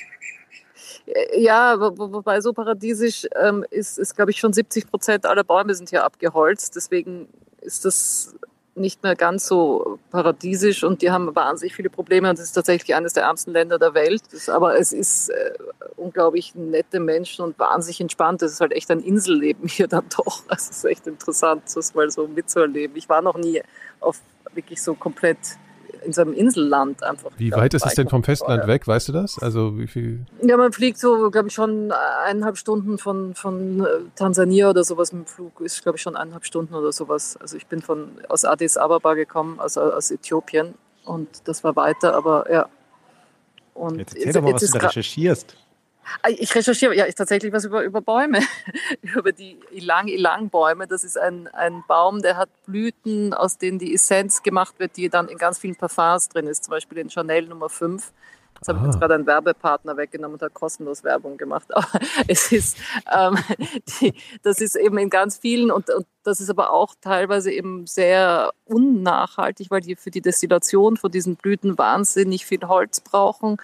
Äh, 1.09 1.41
ja, 1.41 1.79
wobei 1.79 2.41
so 2.41 2.53
paradiesisch 2.53 3.27
ähm, 3.41 3.65
ist, 3.69 3.97
ist 3.97 4.15
glaube 4.15 4.31
ich, 4.31 4.39
schon 4.39 4.53
70 4.53 4.89
Prozent 4.89 5.25
aller 5.25 5.43
Bäume 5.43 5.73
sind 5.73 5.89
hier 5.89 6.03
abgeholzt. 6.03 6.75
Deswegen 6.75 7.27
ist 7.61 7.85
das 7.85 8.35
nicht 8.75 9.03
mehr 9.03 9.15
ganz 9.15 9.45
so 9.45 9.99
paradiesisch 10.09 10.83
und 10.83 11.01
die 11.01 11.11
haben 11.11 11.35
wahnsinnig 11.35 11.75
viele 11.75 11.89
Probleme 11.89 12.29
und 12.29 12.39
es 12.39 12.45
ist 12.45 12.53
tatsächlich 12.53 12.95
eines 12.95 13.13
der 13.13 13.23
ärmsten 13.23 13.51
Länder 13.51 13.77
der 13.77 13.93
Welt. 13.93 14.21
Das, 14.31 14.47
aber 14.47 14.79
es 14.79 14.93
ist 14.93 15.29
äh, 15.29 15.53
unglaublich 15.97 16.55
nette 16.55 16.99
Menschen 16.99 17.43
und 17.43 17.59
wahnsinnig 17.59 17.99
entspannt. 17.99 18.41
Es 18.41 18.53
ist 18.53 18.61
halt 18.61 18.71
echt 18.71 18.89
ein 18.89 19.01
Inselleben 19.01 19.67
hier 19.67 19.87
dann 19.87 20.05
doch. 20.15 20.43
Es 20.49 20.69
ist 20.69 20.85
echt 20.85 21.07
interessant, 21.07 21.63
das 21.75 21.93
mal 21.93 22.09
so 22.09 22.27
mitzuerleben. 22.27 22.95
Ich 22.95 23.09
war 23.09 23.21
noch 23.21 23.37
nie 23.37 23.61
auf 23.99 24.21
wirklich 24.53 24.81
so 24.81 24.93
komplett 24.93 25.37
in 26.03 26.13
so 26.13 26.21
einem 26.21 26.33
Inselland 26.33 27.03
einfach. 27.03 27.31
Wie 27.37 27.51
weit 27.51 27.73
ist 27.73 27.85
es 27.85 27.95
denn 27.95 28.09
vom 28.09 28.23
Festland 28.23 28.67
weg? 28.67 28.87
Weißt 28.87 29.07
du 29.07 29.11
das? 29.11 29.39
Also 29.39 29.77
wie 29.77 29.87
viel? 29.87 30.25
Ja, 30.41 30.57
man 30.57 30.71
fliegt 30.71 30.97
so, 30.97 31.29
glaube 31.29 31.47
ich, 31.47 31.53
schon 31.53 31.91
eineinhalb 32.25 32.57
Stunden 32.57 32.97
von, 32.97 33.35
von 33.35 33.81
äh, 33.81 33.87
Tansania 34.15 34.69
oder 34.69 34.83
sowas 34.83 35.11
mit 35.11 35.23
dem 35.23 35.27
Flug. 35.27 35.61
Ist, 35.61 35.83
glaube 35.83 35.97
ich, 35.97 36.01
schon 36.01 36.15
eineinhalb 36.15 36.45
Stunden 36.45 36.73
oder 36.73 36.91
sowas. 36.91 37.37
Also 37.37 37.57
ich 37.57 37.67
bin 37.67 37.81
von 37.81 38.09
aus 38.27 38.45
Addis 38.45 38.77
Ababa 38.77 39.13
gekommen, 39.13 39.59
also 39.59 39.81
aus 39.81 40.11
Äthiopien. 40.11 40.73
Und 41.05 41.27
das 41.45 41.63
war 41.63 41.75
weiter, 41.75 42.15
aber 42.15 42.51
ja. 42.51 42.69
Und 43.73 43.97
jetzt 43.99 44.13
erzähl 44.13 44.25
jetzt, 44.25 44.35
doch 44.35 44.41
mal, 44.41 44.53
was 44.53 44.61
du 44.61 44.77
da 44.77 44.87
recherchierst. 44.87 45.57
Ah, 46.21 46.29
ich 46.29 46.53
recherchiere 46.53 46.95
ja 46.95 47.05
tatsächlich 47.11 47.53
was 47.53 47.65
über, 47.65 47.83
über 47.83 48.01
Bäume, 48.01 48.39
über 49.01 49.31
die 49.31 49.57
Ilang-Ilang-Bäume. 49.71 50.87
Das 50.87 51.03
ist 51.03 51.17
ein, 51.17 51.47
ein 51.47 51.83
Baum, 51.87 52.21
der 52.21 52.37
hat 52.37 52.49
Blüten, 52.65 53.33
aus 53.33 53.57
denen 53.57 53.79
die 53.79 53.93
Essenz 53.93 54.43
gemacht 54.43 54.75
wird, 54.79 54.97
die 54.97 55.09
dann 55.09 55.27
in 55.27 55.37
ganz 55.37 55.59
vielen 55.59 55.75
Parfums 55.75 56.29
drin 56.29 56.47
ist, 56.47 56.65
zum 56.65 56.71
Beispiel 56.71 56.97
in 56.99 57.09
Chanel 57.09 57.47
Nummer 57.47 57.69
5. 57.69 58.11
Jetzt 58.55 58.67
habe 58.67 58.79
ich 58.79 58.85
jetzt 58.87 58.99
gerade 58.99 59.13
einen 59.13 59.25
Werbepartner 59.25 59.95
weggenommen 59.95 60.33
und 60.33 60.41
hat 60.41 60.53
kostenlos 60.53 61.05
Werbung 61.05 61.37
gemacht. 61.37 61.67
Aber 61.73 61.87
es 62.27 62.51
ist, 62.51 62.77
ähm, 63.09 63.37
die, 64.01 64.13
das 64.43 64.59
ist 64.59 64.75
eben 64.75 64.97
in 64.97 65.09
ganz 65.09 65.37
vielen 65.37 65.71
und, 65.71 65.89
und 65.89 66.05
das 66.23 66.41
ist 66.41 66.49
aber 66.49 66.73
auch 66.73 66.93
teilweise 67.01 67.51
eben 67.51 67.87
sehr 67.87 68.51
unnachhaltig, 68.65 69.71
weil 69.71 69.79
die 69.79 69.95
für 69.95 70.11
die 70.11 70.21
Destillation 70.21 70.97
von 70.97 71.09
diesen 71.09 71.37
Blüten 71.37 71.77
wahnsinnig 71.77 72.45
viel 72.45 72.59
Holz 72.67 72.99
brauchen 72.99 73.57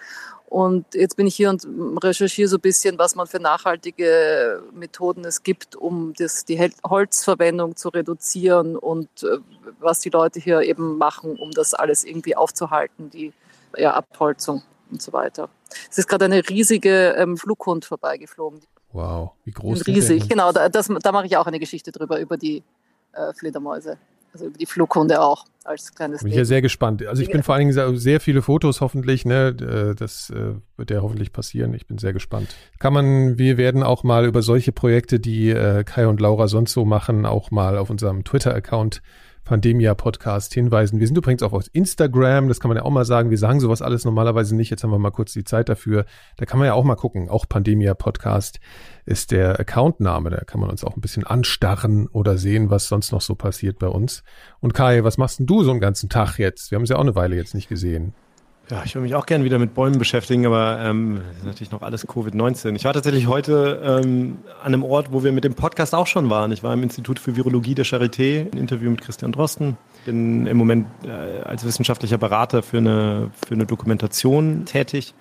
und 0.48 0.94
jetzt 0.94 1.16
bin 1.16 1.26
ich 1.26 1.34
hier 1.34 1.50
und 1.50 1.64
recherchiere 2.02 2.48
so 2.48 2.56
ein 2.56 2.60
bisschen, 2.60 2.98
was 2.98 3.16
man 3.16 3.26
für 3.26 3.40
nachhaltige 3.40 4.62
Methoden 4.72 5.24
es 5.24 5.42
gibt, 5.42 5.74
um 5.74 6.12
das, 6.16 6.44
die 6.44 6.70
Holzverwendung 6.84 7.74
zu 7.74 7.88
reduzieren 7.88 8.76
und 8.76 9.08
äh, 9.24 9.38
was 9.80 10.00
die 10.00 10.10
Leute 10.10 10.38
hier 10.38 10.62
eben 10.62 10.98
machen, 10.98 11.36
um 11.36 11.50
das 11.50 11.74
alles 11.74 12.04
irgendwie 12.04 12.36
aufzuhalten, 12.36 13.10
die 13.10 13.32
ja, 13.76 13.94
Abholzung 13.94 14.62
und 14.90 15.02
so 15.02 15.12
weiter. 15.12 15.48
Es 15.90 15.98
ist 15.98 16.06
gerade 16.06 16.26
eine 16.26 16.48
riesige 16.48 17.16
ähm, 17.18 17.36
Flughund 17.36 17.84
vorbeigeflogen. 17.84 18.60
Wow, 18.92 19.32
wie 19.44 19.50
groß 19.50 19.80
ist 19.80 19.86
Riesig, 19.88 20.28
genau. 20.28 20.52
Da, 20.52 20.68
das, 20.68 20.88
da 21.02 21.12
mache 21.12 21.26
ich 21.26 21.36
auch 21.36 21.46
eine 21.46 21.58
Geschichte 21.58 21.90
drüber, 21.90 22.20
über 22.20 22.36
die 22.36 22.62
äh, 23.12 23.32
Fledermäuse 23.34 23.98
also 24.36 24.46
über 24.46 24.58
die 24.58 24.66
Flughunde 24.66 25.20
auch 25.20 25.46
als 25.64 25.94
kleines 25.94 26.22
Bin 26.22 26.30
ich 26.30 26.38
ja 26.38 26.44
sehr 26.44 26.62
gespannt. 26.62 27.04
Also 27.06 27.22
ich 27.22 27.30
bin 27.30 27.42
vor 27.42 27.54
allen 27.54 27.68
Dingen 27.68 27.98
sehr 27.98 28.20
viele 28.20 28.42
Fotos 28.42 28.80
hoffentlich, 28.80 29.24
ne, 29.24 29.48
äh, 29.48 29.94
das 29.94 30.30
äh, 30.30 30.54
wird 30.76 30.90
ja 30.90 31.00
hoffentlich 31.00 31.32
passieren. 31.32 31.74
Ich 31.74 31.86
bin 31.86 31.98
sehr 31.98 32.12
gespannt. 32.12 32.54
Kann 32.78 32.92
man, 32.92 33.38
wir 33.38 33.56
werden 33.56 33.82
auch 33.82 34.04
mal 34.04 34.26
über 34.26 34.42
solche 34.42 34.72
Projekte, 34.72 35.18
die 35.18 35.50
äh, 35.50 35.84
Kai 35.84 36.06
und 36.06 36.20
Laura 36.20 36.48
sonst 36.48 36.72
so 36.72 36.84
machen, 36.84 37.26
auch 37.26 37.50
mal 37.50 37.78
auf 37.78 37.90
unserem 37.90 38.24
Twitter-Account 38.24 39.02
Pandemia-Podcast 39.46 40.52
hinweisen. 40.52 41.00
Wir 41.00 41.06
sind 41.06 41.16
übrigens 41.16 41.42
auch 41.42 41.54
auf 41.54 41.64
Instagram, 41.72 42.48
das 42.48 42.60
kann 42.60 42.68
man 42.68 42.76
ja 42.76 42.84
auch 42.84 42.90
mal 42.90 43.06
sagen. 43.06 43.30
Wir 43.30 43.38
sagen 43.38 43.60
sowas 43.60 43.80
alles 43.80 44.04
normalerweise 44.04 44.54
nicht. 44.54 44.70
Jetzt 44.70 44.84
haben 44.84 44.90
wir 44.90 44.98
mal 44.98 45.12
kurz 45.12 45.32
die 45.32 45.44
Zeit 45.44 45.70
dafür. 45.70 46.04
Da 46.36 46.44
kann 46.44 46.58
man 46.58 46.66
ja 46.66 46.74
auch 46.74 46.84
mal 46.84 46.96
gucken. 46.96 47.30
Auch 47.30 47.48
Pandemia-Podcast 47.48 48.60
ist 49.06 49.30
der 49.30 49.58
Accountname. 49.58 50.28
Da 50.30 50.44
kann 50.44 50.60
man 50.60 50.68
uns 50.68 50.84
auch 50.84 50.96
ein 50.96 51.00
bisschen 51.00 51.24
anstarren 51.24 52.08
oder 52.08 52.36
sehen, 52.36 52.68
was 52.68 52.88
sonst 52.88 53.12
noch 53.12 53.22
so 53.22 53.34
passiert 53.34 53.78
bei 53.78 53.88
uns. 53.88 54.22
Und 54.60 54.74
Kai, 54.74 55.04
was 55.04 55.16
machst 55.16 55.38
denn 55.38 55.46
du 55.46 55.62
so 55.62 55.70
einen 55.70 55.80
ganzen 55.80 56.10
Tag 56.10 56.38
jetzt? 56.38 56.70
Wir 56.70 56.76
haben 56.76 56.82
es 56.82 56.90
ja 56.90 56.96
auch 56.96 57.00
eine 57.00 57.14
Weile 57.14 57.36
jetzt 57.36 57.54
nicht 57.54 57.68
gesehen. 57.68 58.12
Ja, 58.68 58.82
ich 58.84 58.96
würde 58.96 59.04
mich 59.04 59.14
auch 59.14 59.26
gerne 59.26 59.44
wieder 59.44 59.60
mit 59.60 59.74
Bäumen 59.74 59.96
beschäftigen, 59.96 60.44
aber 60.44 60.80
ähm, 60.80 61.20
natürlich 61.44 61.70
noch 61.70 61.82
alles 61.82 62.08
Covid-19. 62.08 62.74
Ich 62.74 62.84
war 62.84 62.92
tatsächlich 62.92 63.28
heute 63.28 63.80
ähm, 63.84 64.38
an 64.60 64.74
einem 64.74 64.82
Ort, 64.82 65.12
wo 65.12 65.22
wir 65.22 65.30
mit 65.30 65.44
dem 65.44 65.54
Podcast 65.54 65.94
auch 65.94 66.08
schon 66.08 66.30
waren. 66.30 66.50
Ich 66.50 66.64
war 66.64 66.74
im 66.74 66.82
Institut 66.82 67.20
für 67.20 67.36
Virologie 67.36 67.76
der 67.76 67.84
Charité, 67.84 68.52
ein 68.52 68.58
Interview 68.58 68.90
mit 68.90 69.02
Christian 69.02 69.30
Drosten. 69.30 69.76
Bin 70.04 70.48
im 70.48 70.56
Moment 70.56 70.88
äh, 71.04 71.42
als 71.44 71.64
wissenschaftlicher 71.64 72.18
Berater 72.18 72.64
für 72.64 72.78
eine, 72.78 73.30
für 73.46 73.54
eine 73.54 73.66
Dokumentation 73.66 74.64
tätig. 74.64 75.14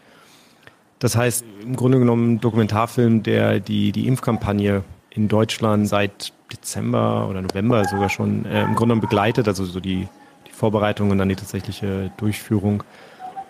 Das 0.98 1.16
heißt, 1.16 1.46
im 1.62 1.76
Grunde 1.76 2.00
genommen 2.00 2.34
ein 2.34 2.42
Dokumentarfilm, 2.42 3.22
der 3.22 3.60
die, 3.60 3.92
die 3.92 4.08
Impfkampagne 4.08 4.84
in 5.12 5.28
Deutschland 5.28 5.88
seit 5.88 6.34
Dezember 6.52 7.28
oder 7.30 7.44
November 7.44 7.86
sogar 7.86 8.10
schon 8.10 8.46
äh, 8.46 8.64
im 8.64 8.74
Grunde 8.74 8.94
genommen 8.94 9.02
begleitet, 9.02 9.48
also 9.48 9.66
so 9.66 9.80
die, 9.80 10.08
die 10.48 10.52
Vorbereitung 10.52 11.12
und 11.12 11.20
dann 11.20 11.30
die 11.30 11.36
tatsächliche 11.36 12.12
Durchführung. 12.18 12.84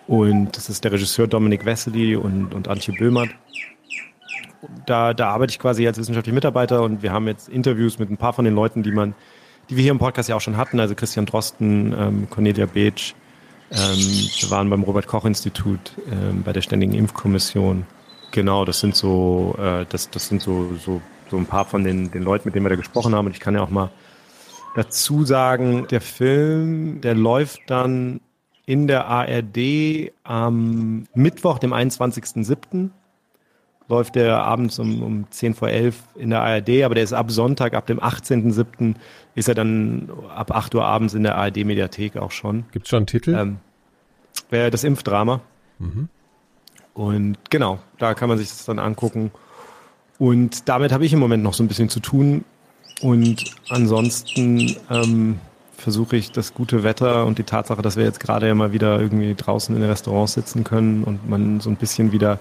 Und 0.06 0.56
das 0.56 0.68
ist 0.68 0.84
der 0.84 0.92
Regisseur 0.92 1.26
Dominik 1.26 1.64
Wessely 1.64 2.16
und, 2.16 2.54
und 2.54 2.68
Antje 2.68 2.94
Böhmert. 2.94 3.30
Da, 4.86 5.14
da 5.14 5.28
arbeite 5.30 5.50
ich 5.50 5.58
quasi 5.58 5.86
als 5.86 5.98
wissenschaftlicher 5.98 6.34
Mitarbeiter 6.34 6.82
und 6.82 7.02
wir 7.02 7.12
haben 7.12 7.26
jetzt 7.26 7.48
Interviews 7.48 7.98
mit 7.98 8.10
ein 8.10 8.16
paar 8.16 8.32
von 8.32 8.44
den 8.44 8.54
Leuten, 8.54 8.82
die 8.82 8.92
man, 8.92 9.14
die 9.68 9.76
wir 9.76 9.82
hier 9.82 9.92
im 9.92 9.98
Podcast 9.98 10.28
ja 10.28 10.36
auch 10.36 10.40
schon 10.40 10.56
hatten, 10.56 10.80
also 10.80 10.94
Christian 10.94 11.26
Drosten, 11.26 11.94
ähm, 11.96 12.30
Cornelia 12.30 12.66
Beetsch, 12.66 13.14
ähm, 13.70 14.28
wir 14.40 14.50
waren 14.50 14.70
beim 14.70 14.82
Robert-Koch-Institut, 14.82 15.92
ähm, 16.10 16.42
bei 16.44 16.52
der 16.52 16.62
Ständigen 16.62 16.94
Impfkommission. 16.94 17.84
Genau, 18.30 18.64
das 18.64 18.80
sind 18.80 18.94
so, 18.94 19.56
äh, 19.58 19.84
das, 19.88 20.10
das 20.10 20.28
sind 20.28 20.40
so, 20.40 20.74
so, 20.76 21.00
so 21.30 21.36
ein 21.36 21.46
paar 21.46 21.64
von 21.64 21.82
den, 21.82 22.10
den 22.10 22.22
Leuten, 22.22 22.48
mit 22.48 22.54
denen 22.54 22.64
wir 22.64 22.70
da 22.70 22.76
gesprochen 22.76 23.14
haben. 23.14 23.26
Und 23.26 23.32
ich 23.32 23.40
kann 23.40 23.54
ja 23.54 23.62
auch 23.62 23.70
mal 23.70 23.90
dazu 24.76 25.24
sagen, 25.24 25.86
der 25.90 26.00
Film, 26.00 27.00
der 27.00 27.14
läuft 27.14 27.60
dann 27.66 28.20
in 28.66 28.88
der 28.88 29.06
ARD 29.06 30.10
am 30.24 31.04
Mittwoch, 31.14 31.58
dem 31.60 31.72
21.07. 31.72 32.90
läuft 33.88 34.16
der 34.16 34.42
abends 34.42 34.78
um, 34.80 35.02
um 35.02 35.30
10 35.30 35.54
vor 35.54 35.68
11 35.68 36.02
in 36.16 36.30
der 36.30 36.42
ARD, 36.42 36.82
aber 36.82 36.96
der 36.96 37.04
ist 37.04 37.12
ab 37.12 37.30
Sonntag, 37.30 37.74
ab 37.74 37.86
dem 37.86 38.00
18.07. 38.00 38.96
ist 39.36 39.48
er 39.48 39.54
dann 39.54 40.10
ab 40.34 40.50
8 40.50 40.74
Uhr 40.74 40.84
abends 40.84 41.14
in 41.14 41.22
der 41.22 41.36
ARD-Mediathek 41.36 42.16
auch 42.16 42.32
schon. 42.32 42.64
Gibt 42.72 42.86
es 42.86 42.90
schon 42.90 42.98
einen 42.98 43.06
Titel? 43.06 43.34
Ähm, 43.34 43.58
das 44.50 44.82
Impfdrama. 44.82 45.40
Mhm. 45.78 46.08
Und 46.92 47.36
genau, 47.50 47.78
da 47.98 48.14
kann 48.14 48.28
man 48.28 48.38
sich 48.38 48.48
das 48.48 48.64
dann 48.64 48.80
angucken. 48.80 49.30
Und 50.18 50.68
damit 50.68 50.92
habe 50.92 51.04
ich 51.04 51.12
im 51.12 51.18
Moment 51.18 51.42
noch 51.42 51.54
so 51.54 51.62
ein 51.62 51.68
bisschen 51.68 51.88
zu 51.88 52.00
tun. 52.00 52.44
Und 53.02 53.44
ansonsten 53.68 54.76
ähm, 54.90 55.38
versuche 55.76 56.16
ich 56.16 56.32
das 56.32 56.54
gute 56.54 56.82
Wetter 56.82 57.26
und 57.26 57.38
die 57.38 57.44
Tatsache, 57.44 57.82
dass 57.82 57.96
wir 57.96 58.04
jetzt 58.04 58.20
gerade 58.20 58.46
ja 58.46 58.54
mal 58.54 58.72
wieder 58.72 59.00
irgendwie 59.00 59.34
draußen 59.34 59.74
in 59.74 59.80
den 59.80 59.90
Restaurants 59.90 60.34
sitzen 60.34 60.64
können 60.64 61.04
und 61.04 61.28
man 61.28 61.60
so 61.60 61.70
ein 61.70 61.76
bisschen 61.76 62.12
wieder 62.12 62.38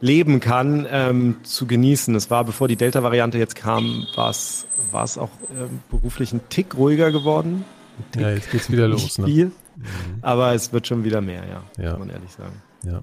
leben 0.00 0.40
kann, 0.40 0.86
ähm, 0.90 1.36
zu 1.44 1.66
genießen. 1.66 2.14
Es 2.14 2.30
war, 2.30 2.44
bevor 2.44 2.68
die 2.68 2.76
Delta-Variante 2.76 3.38
jetzt 3.38 3.54
kam, 3.54 4.06
war 4.16 4.30
es, 4.30 4.66
war 4.90 5.04
es 5.04 5.16
auch 5.16 5.30
ähm, 5.50 5.80
beruflich 5.90 6.32
ein 6.32 6.40
Tick 6.48 6.74
ruhiger 6.76 7.12
geworden. 7.12 7.64
Tick, 8.10 8.22
ja, 8.22 8.30
jetzt 8.30 8.50
geht's 8.50 8.70
wieder 8.70 8.88
los. 8.88 9.18
Ne? 9.18 9.26
Viel, 9.26 9.46
mhm. 9.46 9.82
Aber 10.22 10.54
es 10.54 10.72
wird 10.72 10.86
schon 10.86 11.04
wieder 11.04 11.20
mehr, 11.20 11.44
ja, 11.46 11.82
ja. 11.82 11.90
muss 11.90 12.00
man 12.00 12.10
ehrlich 12.10 12.32
sagen. 12.32 12.62
Ja. 12.84 13.00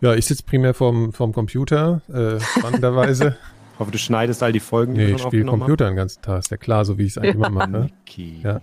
Ja, 0.00 0.14
ich 0.14 0.26
sitze 0.26 0.42
primär 0.42 0.74
vorm, 0.74 1.12
vorm 1.12 1.32
Computer, 1.32 2.02
äh, 2.12 2.40
spannenderweise. 2.40 3.36
Ich 3.74 3.80
hoffe, 3.80 3.90
du 3.90 3.98
schneidest 3.98 4.40
all 4.44 4.52
die 4.52 4.60
Folgen. 4.60 4.92
Nee, 4.92 5.14
ich 5.14 5.22
spiele 5.22 5.46
Computer 5.46 5.86
den 5.88 5.96
ganzen 5.96 6.22
Tag, 6.22 6.38
ist 6.38 6.50
ja 6.52 6.56
klar, 6.56 6.84
so 6.84 6.96
wie 6.96 7.06
ich 7.06 7.10
es 7.10 7.18
eigentlich 7.18 7.34
immer 7.34 7.50
mache. 7.50 7.88
Okay. 8.06 8.38
Ja. 8.44 8.60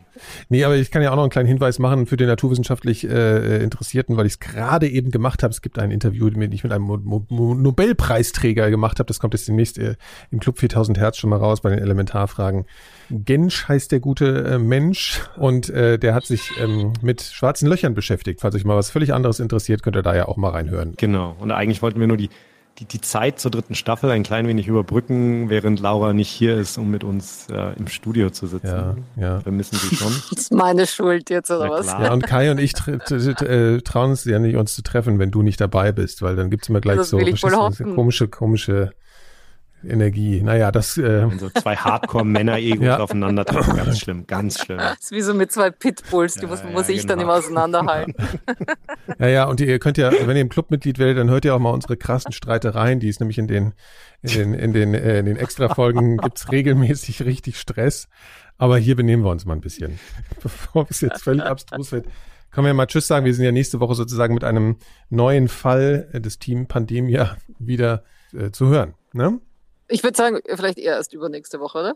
Nee, 0.48 0.64
aber 0.64 0.78
ich 0.78 0.90
kann 0.90 1.02
ja 1.02 1.12
auch 1.12 1.18
noch 1.18 1.24
einen 1.24 1.32
kleinen 1.32 1.50
Hinweis 1.50 1.80
machen 1.80 2.06
für 2.06 2.16
den 2.16 2.28
naturwissenschaftlich 2.28 3.06
äh, 3.10 3.62
Interessierten, 3.62 4.16
weil 4.16 4.26
ich 4.26 4.34
es 4.34 4.40
gerade 4.40 4.88
eben 4.88 5.12
gemacht 5.12 5.44
habe. 5.44 5.52
Es 5.52 5.62
gibt 5.62 5.80
ein 5.80 5.92
Interview, 5.92 6.30
den 6.30 6.50
ich 6.54 6.64
mit 6.64 6.72
einem 6.72 6.86
Mo 6.86 7.26
Mo 7.28 7.56
Nobelpreisträger 7.56 8.70
gemacht 8.70 9.00
habe. 9.00 9.08
Das 9.08 9.20
kommt 9.20 9.34
jetzt 9.34 9.50
demnächst 9.50 9.78
äh, 9.78 9.96
im 10.32 10.40
Club 10.40 10.60
4000 10.60 10.98
Hertz 10.98 11.18
schon 11.18 11.30
mal 11.30 11.40
raus 11.40 11.60
bei 11.60 11.72
den 11.72 11.80
Elementarfragen. 11.80 12.66
Gensch 13.10 13.68
heißt 13.68 13.92
der 13.92 14.00
gute 14.00 14.46
äh, 14.46 14.60
Mensch 14.60 15.22
und 15.36 15.70
äh, 15.70 16.00
der 16.00 16.16
hat 16.16 16.26
sich 16.26 16.52
ähm, 16.62 16.94
mit 17.02 17.22
schwarzen 17.22 17.68
Löchern 17.68 17.94
beschäftigt. 17.96 18.40
Falls 18.40 18.56
euch 18.56 18.64
mal 18.64 18.78
was 18.78 18.90
völlig 18.90 19.14
anderes 19.14 19.42
interessiert, 19.42 19.84
könnt 19.84 19.98
ihr 19.98 20.04
da 20.04 20.16
ja 20.16 20.30
auch 20.30 20.38
mal 20.38 20.52
reinhören. 20.52 20.94
Genau. 20.96 21.36
Und 21.38 21.52
eigentlich 21.52 21.82
wollten 21.82 22.00
wir 22.00 22.08
nur 22.08 22.18
die 22.18 22.30
die, 22.82 22.86
die 22.86 23.02
Zeit 23.02 23.40
zur 23.40 23.52
dritten 23.52 23.76
Staffel 23.76 24.10
ein 24.10 24.24
klein 24.24 24.48
wenig 24.48 24.68
überbrücken, 24.68 25.50
während 25.50 25.80
Laura 25.80 26.14
nicht 26.14 26.30
hier 26.30 26.58
ist, 26.58 26.78
um 26.78 26.90
mit 26.90 27.04
uns 27.04 27.48
äh, 27.50 27.74
im 27.78 27.88
Studio 27.88 28.32
zu 28.32 28.48
sitzen. 28.48 28.68
Ja, 28.68 28.96
ja. 29.16 29.46
Wir 29.46 29.52
müssen 29.52 29.78
sie 29.78 29.96
schon. 29.96 30.12
Das 30.32 30.44
ist 30.44 30.54
meine 30.54 30.88
Schuld 30.88 31.30
jetzt, 31.30 31.52
oder 31.52 31.70
was? 31.70 31.88
Ja, 31.88 32.14
und 32.14 32.26
Kai 32.26 32.52
und 32.52 32.60
ich 32.60 32.74
äh, 32.88 33.82
trauen 33.82 34.12
uns 34.12 34.26
ja 34.26 34.40
nicht, 34.40 34.56
uns 34.56 34.76
zu 34.76 34.82
treffen, 34.82 35.20
wenn 35.20 35.32
du 35.32 35.42
nicht 35.42 35.60
dabei 35.62 35.92
bist, 35.92 36.22
weil 36.22 36.36
dann 36.36 36.50
gibt 36.50 36.64
es 36.64 36.70
immer 36.70 36.82
gleich 36.82 36.98
das 36.98 37.10
so 37.10 37.20
komische, 37.96 38.28
komische 38.28 38.92
Energie. 39.88 40.42
Naja, 40.42 40.72
das. 40.72 40.98
Äh, 40.98 41.30
Wenn 41.30 41.40
so 41.40 41.50
zwei 41.50 41.76
Hardcore-Männer-Egos 41.76 42.86
ja. 42.86 43.00
aufeinander 43.00 43.46
treffen, 43.46 43.76
ganz 43.76 44.00
schlimm, 44.02 44.28
ganz 44.28 44.60
schlimm. 44.60 44.78
Das 44.78 45.00
ist 45.00 45.12
wie 45.12 45.22
so 45.22 45.34
mit 45.34 45.52
zwei 45.52 45.72
Pitbulls, 45.72 46.36
die 46.36 46.44
ja, 46.44 46.48
muss, 46.48 46.62
ja, 46.62 46.70
muss 46.70 46.90
ich 46.90 47.02
genau. 47.02 47.14
dann 47.14 47.20
immer 47.22 47.34
auseinanderhalten. 47.34 48.16
ja, 49.20 49.28
ja, 49.28 49.46
und 49.46 49.60
ihr 49.60 49.80
könnt 49.80 49.98
ja, 49.98 50.12
wenn 50.12 50.36
ihr 50.36 50.42
im 50.42 50.50
Clubmitglied 50.50 51.00
werdet, 51.00 51.18
dann 51.18 51.30
hört 51.30 51.46
ihr 51.46 51.56
auch 51.56 51.60
mal 51.60 51.72
unsere 51.72 51.98
krassen 51.98 52.32
Streitereien, 52.32 53.00
die 53.00 53.10
ist 53.10 53.20
nämlich 53.20 53.38
in 53.38 53.48
den, 53.48 53.74
in 54.22 54.32
den, 54.32 54.54
in 54.54 54.74
den, 54.74 54.94
äh, 54.94 55.20
in 55.20 55.26
den 55.26 55.38
Extra-Folgen 55.38 56.18
gibt's 56.18 56.52
regelmäßig 56.52 57.24
richtig 57.24 57.60
Stress. 57.60 58.08
Aber 58.58 58.78
hier 58.78 58.96
benehmen 58.96 59.24
wir 59.24 59.32
uns 59.32 59.46
mal 59.46 59.54
ein 59.54 59.62
bisschen. 59.62 60.00
Bevor 60.44 60.86
es 60.90 61.02
jetzt 61.02 61.24
völlig 61.24 61.44
abstrus 61.44 61.92
wird, 61.92 62.06
können 62.52 62.68
wir 62.68 62.74
mal 62.76 62.86
Tschüss 62.86 63.08
sagen. 63.08 63.26
Wir 63.26 63.34
sind 63.34 63.46
ja 63.46 63.52
nächste 63.52 63.80
Woche 63.80 63.96
sozusagen 63.96 64.36
mit 64.36 64.44
einem 64.44 64.76
neuen 65.10 65.48
Fall 65.48 66.10
des 66.14 66.38
Team 66.38 66.68
Pandemia 66.68 67.38
wieder 67.58 68.04
äh, 68.34 68.52
zu 68.52 68.68
hören. 68.68 68.94
Ne? 69.14 69.40
Ich 69.92 70.04
würde 70.04 70.16
sagen, 70.16 70.40
vielleicht 70.56 70.78
eher 70.78 70.96
erst 70.96 71.14
übernächste 71.14 71.60
Woche, 71.60 71.80
oder? 71.80 71.96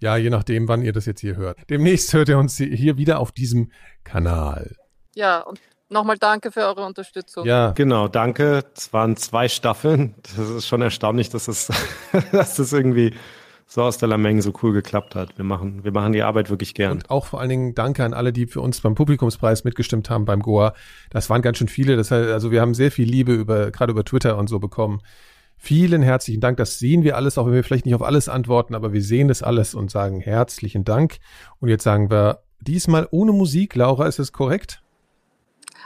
Ja, 0.00 0.16
je 0.16 0.30
nachdem, 0.30 0.66
wann 0.68 0.82
ihr 0.82 0.92
das 0.92 1.06
jetzt 1.06 1.20
hier 1.20 1.36
hört. 1.36 1.58
Demnächst 1.70 2.12
hört 2.12 2.28
ihr 2.28 2.38
uns 2.38 2.56
hier 2.56 2.96
wieder 2.96 3.20
auf 3.20 3.30
diesem 3.30 3.70
Kanal. 4.02 4.76
Ja, 5.14 5.40
und 5.40 5.60
nochmal 5.88 6.18
danke 6.18 6.50
für 6.50 6.60
eure 6.60 6.84
Unterstützung. 6.84 7.46
Ja, 7.46 7.70
genau, 7.70 8.08
danke. 8.08 8.64
Es 8.76 8.92
waren 8.92 9.16
zwei 9.16 9.48
Staffeln. 9.48 10.16
Das 10.22 10.48
ist 10.48 10.66
schon 10.66 10.82
erstaunlich, 10.82 11.30
dass 11.30 11.46
es, 11.46 11.68
dass 12.32 12.56
das 12.56 12.72
irgendwie 12.72 13.14
so 13.66 13.82
aus 13.82 13.98
der 13.98 14.08
Lameng 14.08 14.40
so 14.40 14.52
cool 14.62 14.72
geklappt 14.72 15.14
hat. 15.14 15.36
Wir 15.36 15.44
machen, 15.44 15.84
wir 15.84 15.92
machen 15.92 16.12
die 16.12 16.22
Arbeit 16.22 16.50
wirklich 16.50 16.74
gern. 16.74 16.92
Und 16.92 17.10
auch 17.10 17.26
vor 17.26 17.40
allen 17.40 17.50
Dingen 17.50 17.74
danke 17.74 18.04
an 18.04 18.12
alle, 18.12 18.32
die 18.32 18.46
für 18.46 18.60
uns 18.60 18.80
beim 18.80 18.96
Publikumspreis 18.96 19.62
mitgestimmt 19.62 20.10
haben 20.10 20.24
beim 20.24 20.42
Goa. 20.42 20.74
Das 21.10 21.30
waren 21.30 21.42
ganz 21.42 21.58
schön 21.58 21.68
viele. 21.68 21.96
Das 21.96 22.10
heißt, 22.10 22.30
also 22.30 22.50
wir 22.50 22.60
haben 22.60 22.74
sehr 22.74 22.90
viel 22.90 23.08
Liebe 23.08 23.34
über, 23.34 23.70
gerade 23.70 23.92
über 23.92 24.04
Twitter 24.04 24.36
und 24.36 24.48
so 24.48 24.58
bekommen. 24.58 25.00
Vielen 25.60 26.02
herzlichen 26.02 26.40
Dank. 26.40 26.56
Das 26.56 26.78
sehen 26.78 27.02
wir 27.02 27.16
alles, 27.16 27.36
auch 27.36 27.46
wenn 27.46 27.52
wir 27.52 27.64
vielleicht 27.64 27.84
nicht 27.84 27.94
auf 27.94 28.02
alles 28.02 28.28
antworten, 28.28 28.74
aber 28.74 28.92
wir 28.92 29.02
sehen 29.02 29.28
das 29.28 29.42
alles 29.42 29.74
und 29.74 29.90
sagen 29.90 30.20
herzlichen 30.20 30.84
Dank. 30.84 31.18
Und 31.60 31.68
jetzt 31.68 31.82
sagen 31.82 32.10
wir 32.10 32.42
diesmal 32.60 33.08
ohne 33.10 33.32
Musik. 33.32 33.74
Laura, 33.74 34.06
ist 34.06 34.18
es 34.18 34.32
korrekt? 34.32 34.82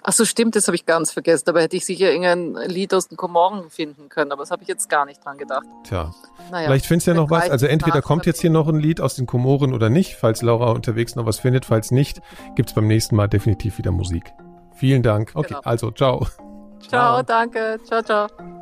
Ach 0.05 0.13
so, 0.13 0.25
stimmt, 0.25 0.57
das 0.57 0.67
habe 0.67 0.75
ich 0.75 0.85
ganz 0.85 1.13
vergessen. 1.13 1.45
Dabei 1.47 1.63
hätte 1.63 1.77
ich 1.77 1.87
sicher 1.87 2.11
irgendein 2.11 2.69
Lied 2.69 2.93
aus 2.93 3.09
den 3.09 3.17
Komoren 3.17 3.71
finden 3.71 4.09
können, 4.09 4.33
aber 4.33 4.43
das 4.43 4.51
habe 4.51 4.63
ich 4.63 4.69
jetzt 4.69 4.89
gar 4.89 5.07
nicht 5.07 5.25
dran 5.25 5.39
gedacht. 5.39 5.65
Tja, 5.85 6.13
naja, 6.51 6.67
vielleicht 6.67 6.87
findest 6.87 7.07
du 7.07 7.13
ja 7.13 7.17
noch 7.17 7.31
was. 7.31 7.49
Also 7.49 7.67
entweder 7.67 8.03
kommt 8.03 8.27
jetzt 8.27 8.41
hier 8.41 8.51
noch 8.51 8.67
ein 8.67 8.81
Lied 8.81 9.01
aus 9.01 9.15
den 9.15 9.27
Komoren 9.27 9.73
oder 9.73 9.91
nicht, 9.91 10.17
falls 10.17 10.43
Laura 10.43 10.73
unterwegs 10.73 11.15
noch 11.15 11.25
was 11.25 11.39
findet. 11.39 11.65
Falls 11.67 11.93
nicht, 11.93 12.21
gibt 12.57 12.71
es 12.71 12.75
beim 12.75 12.89
nächsten 12.89 13.15
Mal 13.15 13.29
definitiv 13.29 13.79
wieder 13.79 13.93
Musik. 13.93 14.33
Vielen 14.75 15.05
Dank. 15.05 15.31
Okay, 15.35 15.55
genau. 15.55 15.61
also 15.61 15.91
ciao. 15.93 16.27
Ciao, 16.81 16.89
ciao 16.89 17.23
danke. 17.23 17.79
Ciao, 17.85 18.03
ciao. 18.03 18.62